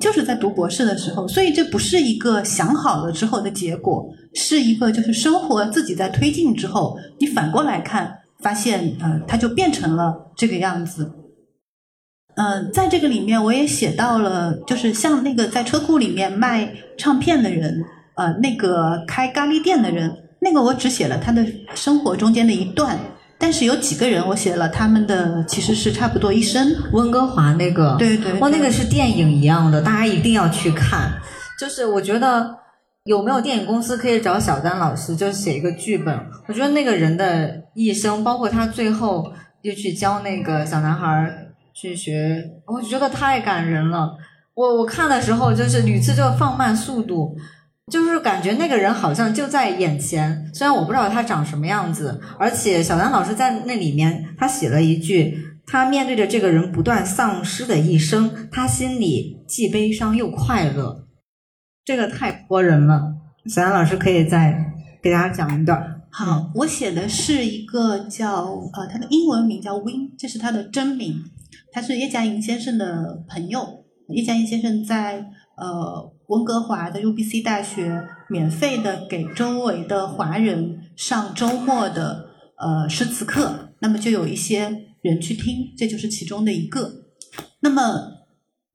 [0.01, 8.15] 就是在读博士的时候，所以这不是一个想好了之后的结果，是一个就是生活自己在推进之后，你反过来看。
[8.41, 11.11] 发现，呃，它就变成了这个样子。
[12.37, 17.83] 嗯，在这个里面，我也写到了，就是像那个在车库里面卖唱片的人，
[18.15, 21.45] 呃，那个开咖喱店的人，那个我只写了他的
[21.75, 22.97] 生活中间的一段，
[23.39, 26.75] 但是有几个人我写了他们的，其实是差不多一生。
[26.93, 31.13] 温哥华那个，对对，哇，那个是电影一样的，大家一定要去看。
[31.59, 32.59] 就是我觉得。
[33.05, 36.15] 有没有电影公司可以找小丹老师就写一个剧本？
[36.47, 39.33] 我觉得那个人的一生，包括他最后
[39.63, 44.11] 又去教那个小男孩去学，我觉得太感人了。
[44.53, 47.35] 我我看的时候就是屡次就放慢速度，
[47.91, 52.21] 就是感觉那个人好像就在眼前，虽然我不知道他长什么样子。
[52.39, 61.07] 而且小丹老师在那里面他写了一句：他面对着这个人不断丧失的一生，他心里既悲伤又快乐。
[61.85, 63.15] 这个太戳人了，
[63.47, 66.03] 小杨老师可以再给大家讲一段。
[66.11, 71.23] 好，我写的是一个叫呃，他的英文名叫 Win，这是他的真名。
[71.71, 73.85] 他是叶嘉莹先生的朋友。
[74.09, 75.25] 叶嘉莹先生在
[75.57, 87.03] 呃温哥华的 UBC 大学免费的给周围的华人上周末的呃诗词课，那么就有一些人去听，这就是其中的一个。
[87.61, 88.15] 那么。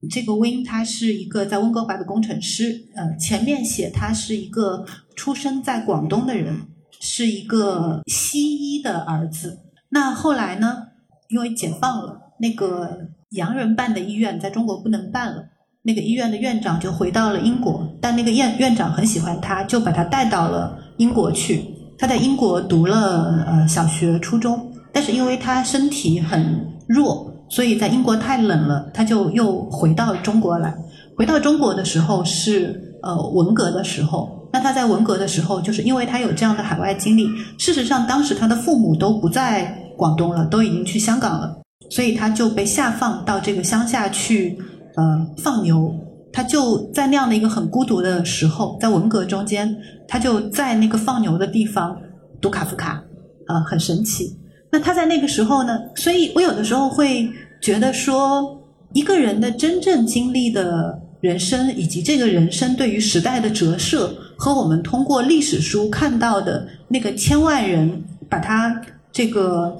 [0.10, 4.86] 这个 Win 他是一个在温哥华的工程师，呃，前面写他是一个
[5.16, 6.68] 出生在广东的人，
[7.00, 9.60] 是一个西医的儿子。
[9.92, 10.88] 那后来呢，
[11.30, 15.48] 因为解放了，那个洋人办的医院在中国不能办了，
[15.86, 21.66] 那个医院的院长就回到了英国，但那个院院长很喜欢他，就把他带到了英国去。
[21.98, 27.30] 他在英国读了呃小学、初中，但是因为他身体很弱。
[27.50, 30.74] 所以在英国太冷了，他就又回到中国来。
[31.16, 37.28] 回到中国的时候是呃文革的时候，那他在文革的时候，就是因为他有这样的海外经历。
[37.60, 41.56] 事实上，当时他的父母都不在广东了，都已经去香港了，
[41.92, 44.58] 所以他就被下放到这个乡下去
[44.96, 45.94] 呃放牛。
[46.32, 51.96] 他就在那样的一个很孤独的时候，在文革中间，他就在那个放牛的地方
[52.42, 53.04] 读卡夫卡，
[53.46, 54.36] 啊，很神奇。
[54.72, 55.80] 那他在那个时候呢？
[55.96, 57.30] 所以我有的时候会
[57.62, 58.60] 觉得说，
[58.94, 69.78] 一个人的真正经历的人生，以及这个人生对于时代的折射，和我们通过历史书看到的那个千万人把他这个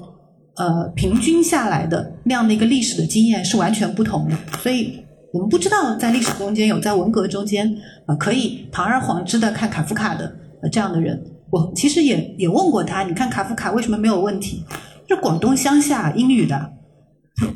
[0.54, 4.36] 呃平均下来的那样的一个历史的经验是完全不同的。
[4.60, 5.03] 所以
[5.34, 10.32] 我们不知道在历史中间有在文革中间呃可以堂而皇之的看卡夫卡的
[10.62, 11.20] 呃这样的人。
[11.50, 14.62] 我其实也也问过他，你看卡夫卡为什么没有问题？
[15.08, 16.72] 是广东乡下英语的，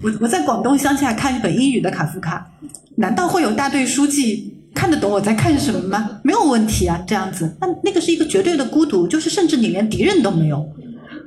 [0.03, 2.51] 我我在广东乡下看一本英语的卡夫卡，
[2.97, 6.21] 难道会有大队书记看得懂我在看什么吗？
[6.25, 10.69] 没有问题啊，这样子，那那个是一个绝对的孤独，就是甚至你连敌人都没有，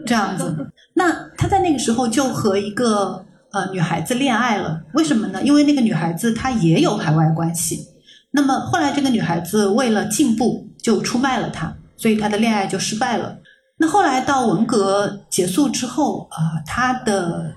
[0.05, 0.67] 这样子。
[0.93, 5.41] 那他在那个时候就和一个呃女孩子恋爱了，为什么呢？
[5.43, 7.87] 因为那个女孩子她也有海外关系，
[8.31, 11.73] 那么后来这个女孩子为了进步就出卖了他。
[11.97, 13.37] 所以他的恋爱就失败了。
[13.77, 17.53] 那后来到文革结束之后，啊，他的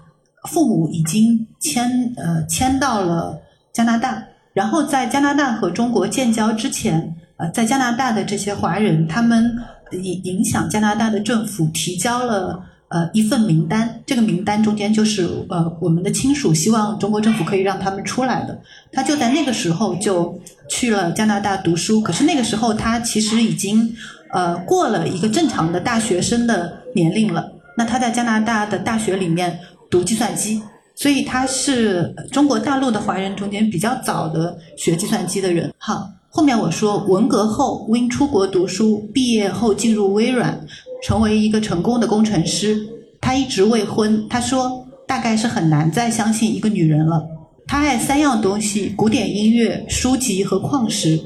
[0.51, 3.41] 父母已经迁呃迁到了
[3.73, 4.23] 加拿大。
[4.53, 9.51] 然后在加拿大和中国建交之前，呃，在加拿大的这些华人，他们
[9.93, 12.63] 影影响加拿大的政府提交了
[12.95, 14.01] 呃一份名单。
[14.07, 18.59] 这个名单中间就是呃我们的亲属希望中国政府可以让他们出来的。
[18.93, 20.39] 他就在那个时候就
[20.69, 22.01] 去了加拿大读书。
[22.01, 23.95] 可是那个时候他其实已经。
[24.35, 27.53] 呃，过了一个正常的大学生的年龄了。
[27.77, 29.57] 那他在加拿大的大学里面
[29.89, 30.61] 读计算机，
[30.97, 35.73] 所以他是中国大陆的华人中间比较早的学计算机的人。
[35.79, 40.61] 好，后面我说文革后，Win 出国读书，毕业后进入微软，
[41.05, 42.89] 成为一个成功的工程师。
[43.21, 44.27] 他一直未婚。
[44.29, 47.23] 他说，大概是很难再相信一个女人了。
[47.67, 51.21] 他爱三样东西：古典音乐、书籍和矿石。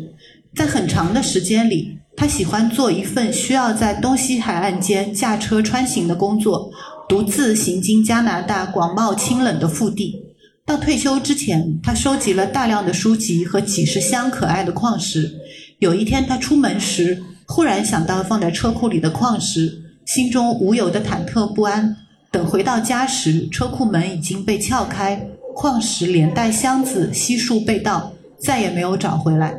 [0.56, 1.96] 在很长的时间里。
[2.16, 6.68] 他喜欢做一份需要在东西海岸间驾车穿行的工作，
[7.08, 10.20] 独自行经加拿大广袤清冷的腹地。
[10.66, 15.30] 到退休之前，他收集了大量的书籍和几十箱可爱的矿石。
[15.78, 21.96] 有一天，他出门时忽然想到放在车库里的矿石，心中无有的忐忑不安。
[22.30, 29.56] 等回到家时，车库门已经被撬开，矿石连带箱子悉数被盗，再也没有找回来。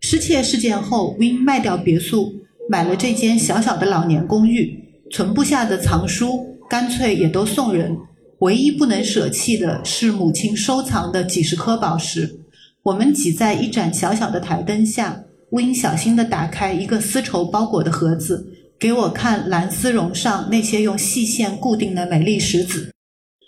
[0.00, 2.34] 失窃事件后，Win 卖掉别墅，
[2.68, 4.78] 买了这间小小的老年公寓，
[5.10, 7.96] 存不下的藏书干脆也都送人。
[8.40, 12.40] 唯一不能舍弃的是母亲收藏的几十颗宝石。
[12.82, 15.22] 我们挤在一盏小小的台灯下
[15.56, 18.52] ，Win 小心地打开一个丝绸包裹的盒子。
[18.78, 22.92] 给我看蓝丝绒上那些用细线固定的美丽石子，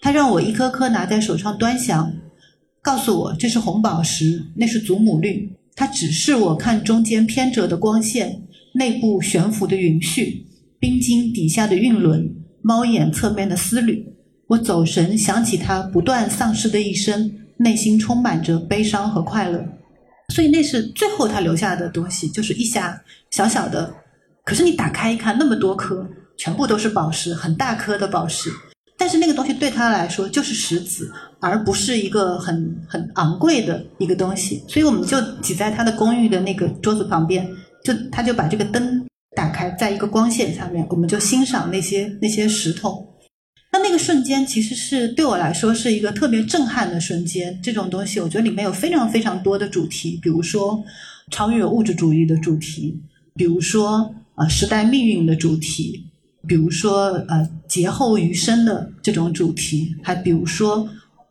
[0.01, 2.11] 他让我一颗颗拿在手上端详，
[2.81, 5.53] 告诉我这是红宝石，那是祖母绿。
[5.77, 10.35] 他指示我看中间偏折的光线，内部悬浮的云絮，
[10.81, 12.27] 冰晶底下的晕轮，
[12.63, 14.03] 猫眼侧面的丝缕。
[14.47, 19.63] 我走神，想起他不断丧失的一生，内心充满着悲伤和快乐。
[20.35, 22.97] 所以那是最后他留下的东西，就是一匣
[23.31, 23.93] 小小的。
[24.45, 26.07] 可是你打开一看，那么多颗，
[26.37, 28.51] 全部都是宝石，很大颗的宝石。
[28.97, 34.63] 但是那个东西对他来说就是石子，而不是一个很很昂贵的一个东西。
[34.67, 37.49] 所以我们就挤在他的公寓的那个桌子旁边，
[37.85, 39.07] 就他就把这个灯
[39.37, 43.07] 打开，在一个光线下面，我们就欣赏那些那些石头。
[43.73, 47.59] 那那个瞬间其实是对我来说是一个特别震撼的瞬间。
[47.63, 50.83] 这种东西，我觉得里面有非常非常多的主题，比如说
[51.31, 53.01] 超越物质主义的主题，
[53.35, 54.15] 比如说。
[54.39, 56.05] 啊，时代命运的主题，
[56.47, 60.89] 比如说呃劫后余生的这种主题，还比如说，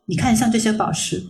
[0.07, 1.23] 你看像这些宝石，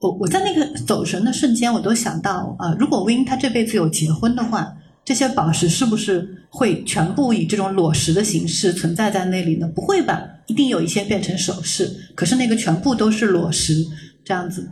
[0.00, 4.72] 我我在那个走神的瞬间，我都想到啊，如果 Win 他这辈子有结婚的话，
[5.08, 9.66] 这些宝石是不是会全部以这种裸石的形式存在在那里呢？
[9.74, 13.72] 不会吧，一定有一些变成首饰，可是那个全部都是裸石
[14.22, 14.68] 这样子，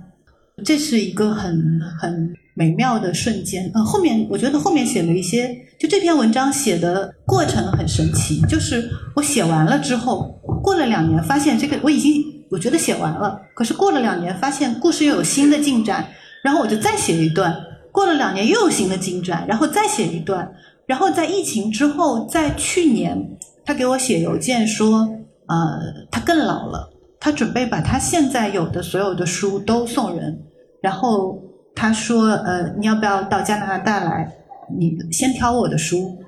[0.62, 3.70] 这是一个很很美妙的瞬间。
[3.74, 5.56] 嗯，后面我觉得后面写了一些。
[5.78, 16.06] 就这篇文章写的过程很神奇，就是我写完了之后，过了两年，发现这个我已经我觉得写完了，可是过了两年，发现故事又有新的进展，
[16.44, 17.56] 然后我就再写一段，
[17.97, 20.52] 过了两年又有新的进展，然后再写一段，
[20.86, 23.16] 然后在疫情之后，在去年，
[23.64, 24.98] 他给我写邮件说，
[25.47, 30.39] 呃，他更老了，他准备把他现在有的所有的书都送人，
[30.82, 31.40] 然后
[31.74, 34.31] 他说，呃，你要不要到加拿大来？
[34.78, 36.18] 你先挑我的书，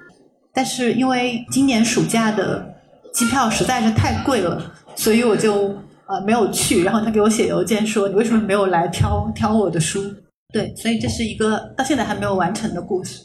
[0.55, 2.66] 但是因为今年暑假的
[3.12, 5.77] 机票实在是太贵了，所以我就
[6.07, 6.82] 呃没有去。
[6.82, 10.03] 然后他给我写邮件说：“你为什么没有来挑挑我的书？”
[10.51, 13.20] 对，所以这是一个到现在还没有完成的故事。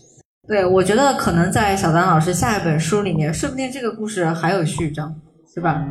[0.45, 5.15] 对，我觉得可能在小丹老师下一本书里面，说不定这个故事还有序章，
[5.53, 5.87] 是吧？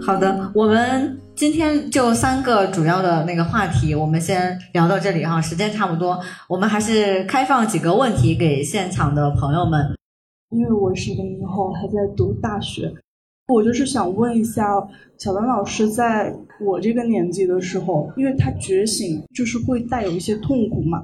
[0.00, 1.20] 好的，我们。
[1.36, 6.18] 今天就三个主要的那个话题，我们先聊到这里哈，时间差不多，
[6.48, 9.94] 我们还是开放几个问题给现场的朋友们。
[10.48, 12.90] 因为我是零零后，还在读大学，
[13.48, 14.64] 我就是想问一下
[15.18, 21.02] 小丹老师，在我这个年纪的时候，因为他觉醒就是会带有一些痛苦嘛，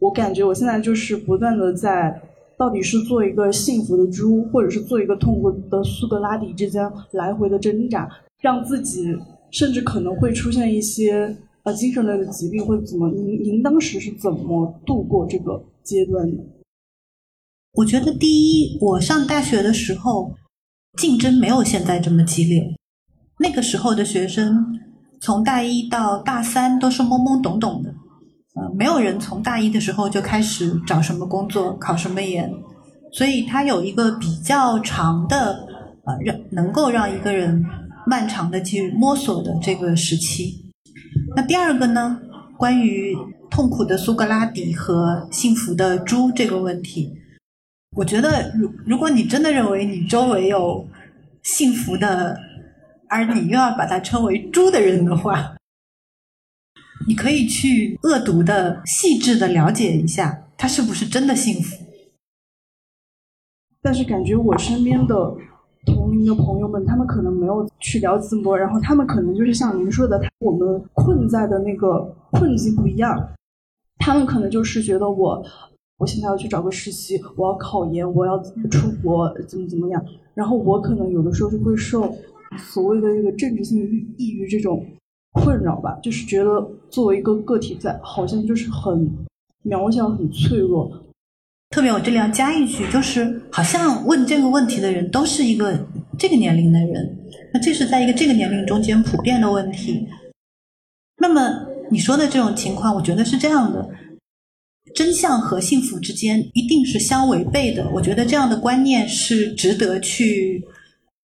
[0.00, 2.20] 我感觉我现在就是不断的在
[2.58, 8.08] 到底是做一个幸福的猪，或者是做一个痛苦的苏格拉底之间来回的挣扎，
[8.40, 9.16] 让自己。
[9.52, 13.08] 甚至可能会出现一些呃精神类的疾病，或者怎么？
[13.10, 16.42] 您您当时是怎么度过这个阶段的？
[17.72, 20.34] 我觉得第一，我上大学的时候
[20.96, 22.62] 竞争没有现在这么激烈。
[23.38, 24.64] 那个时候的学生
[25.20, 27.90] 从大一到大三都是懵懵懂懂的，
[28.54, 32.52] 呃，没有人从大一的时候就开始找什么工作、考什么研，
[33.12, 35.66] 所以他有一个比较长的
[36.04, 37.64] 呃让能够让一个人。
[38.08, 40.70] 漫长的去摸索的这个时期，
[41.34, 42.20] 那第二个呢？
[42.56, 43.12] 关于
[43.50, 47.12] 痛苦的苏格拉底和幸福的猪这个问题，
[47.96, 50.86] 我觉得，如如果你真的认为你周围有
[51.42, 52.38] 幸福的，
[53.08, 55.56] 而你又要把它称为猪的人的话，
[57.08, 61.84] 你可以去恶毒的、细致的了解一下，他是不是真的幸福。
[63.80, 65.34] 但是感觉我身边的。
[65.86, 72.00] 同龄的朋友们，他们可能没有去聊这么多，然后他们可能就是像您说的，我们困在的那个
[72.32, 73.16] 困境不一样。
[73.98, 75.40] 他们可能就是觉得我，
[75.98, 78.38] 我现在要去找个实习，我要考研，我要
[78.70, 80.04] 出国，怎么怎么样。
[80.34, 82.14] 然后我可能有的时候就会受
[82.58, 83.78] 所谓的这个政治性
[84.18, 84.84] 抑郁这种
[85.32, 89.10] 困扰吧，就是觉得作为一个个体在，好像就是很
[89.64, 90.90] 渺小、很脆弱。
[91.70, 95.86] 特别，我这里要加一句，就是好像问这个问题的人都是一个
[96.18, 97.18] 这个年龄的人，
[97.52, 100.06] 那这是在一个这个年龄中间普遍的问题。
[101.18, 103.90] 那么你说的这种情况，我觉得是这样的：
[104.94, 107.88] 真相和幸福之间一定是相违背的。
[107.90, 110.64] 我觉得这样的观念是值得去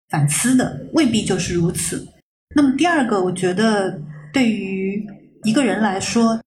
[0.09, 2.07] 反思的，未必就是如此。
[2.55, 3.99] 那么第二个，我觉得
[4.33, 5.05] 对于
[5.43, 6.39] 一个人来说，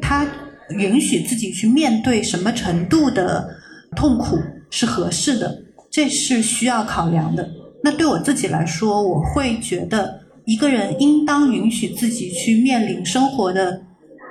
[0.00, 0.26] 他
[0.70, 3.48] 允许自己去面对什么程度的
[3.94, 4.36] 痛苦
[4.70, 5.56] 是合适的，
[5.90, 7.48] 这是需要考量的。
[7.82, 13.80] 那对我自己来说，我会觉得一个人应当允许自己去面临生活的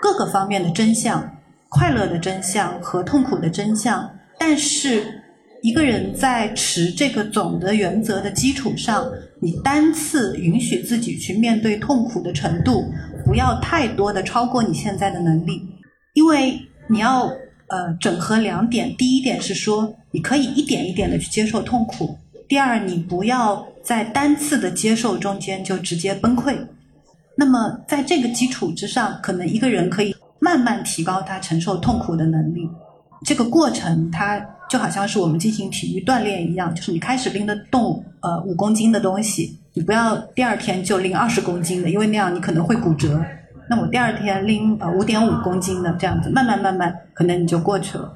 [0.01, 1.34] 各个方面的真相，
[1.75, 4.09] 快乐的真相和痛苦的真相。
[4.39, 5.21] 但是，
[5.61, 9.05] 一个人在持这个总的原则的基础上，
[9.41, 12.85] 你单次允许自己去面对痛苦的程度，
[13.25, 15.61] 不要太多的超过你现在的能力，
[16.13, 16.57] 因为
[16.87, 17.23] 你要
[17.67, 18.95] 呃整合两点。
[18.95, 22.17] 第一点是说，你可以一点一点的去接受痛苦。
[22.47, 26.55] 第二，你不要在单次的接受中间就直接崩溃。
[27.35, 32.69] 那么，在这个基础之上，可能一个人可以慢慢提高他承受痛苦的能力。
[33.23, 34.39] 这个过程，它
[34.69, 43.19] 就好像是我们进行体育锻炼一样，就是你开始拎得动呃五公斤的东西，你不要第二天就拎二十公斤的，因为那样你可能会骨折。
[43.67, 48.13] 那我第二天拎呃五点五公斤的，这样子慢慢慢慢，可能你就过去了。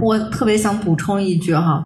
[0.00, 1.82] 我特别想补充一句哈。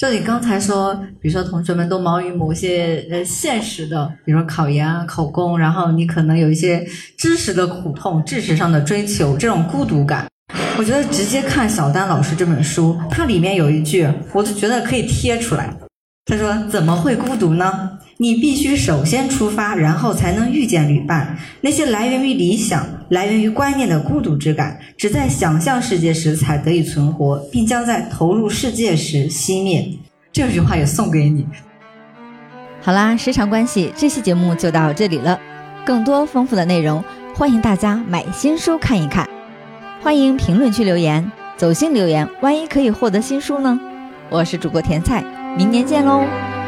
[0.00, 6.82] 就你刚才说，比如说同学们都忙于某些呃现实的，比如说考研啊、考公，然后你可能有一些
[7.18, 10.26] 知识的苦痛、知识上的追求，这种孤独感，
[10.78, 15.70] 我觉得直接看小丹老师这本书，它里面有一句，我就觉得可以贴出来。
[16.30, 21.36] 他说：“怎么会孤独呢？”你必须首先出发，然后才能遇见旅伴。
[21.62, 29.98] 那些来源于理想、来源于观念的孤独之感，只在想象世界时才得以存活，并将在投入世界时熄灭。
[30.30, 31.44] 这句话也送给你。
[32.80, 35.40] 好啦，时长关系，这期节目就到这里了。
[35.84, 37.02] 更多丰富的内容，
[37.34, 39.28] 欢迎大家买新书看一看。
[40.00, 43.80] 欢迎评论区留言，走心留言，万一可以获得新书呢？
[44.28, 45.24] 我是主播甜菜，
[45.56, 46.59] 明年见喽。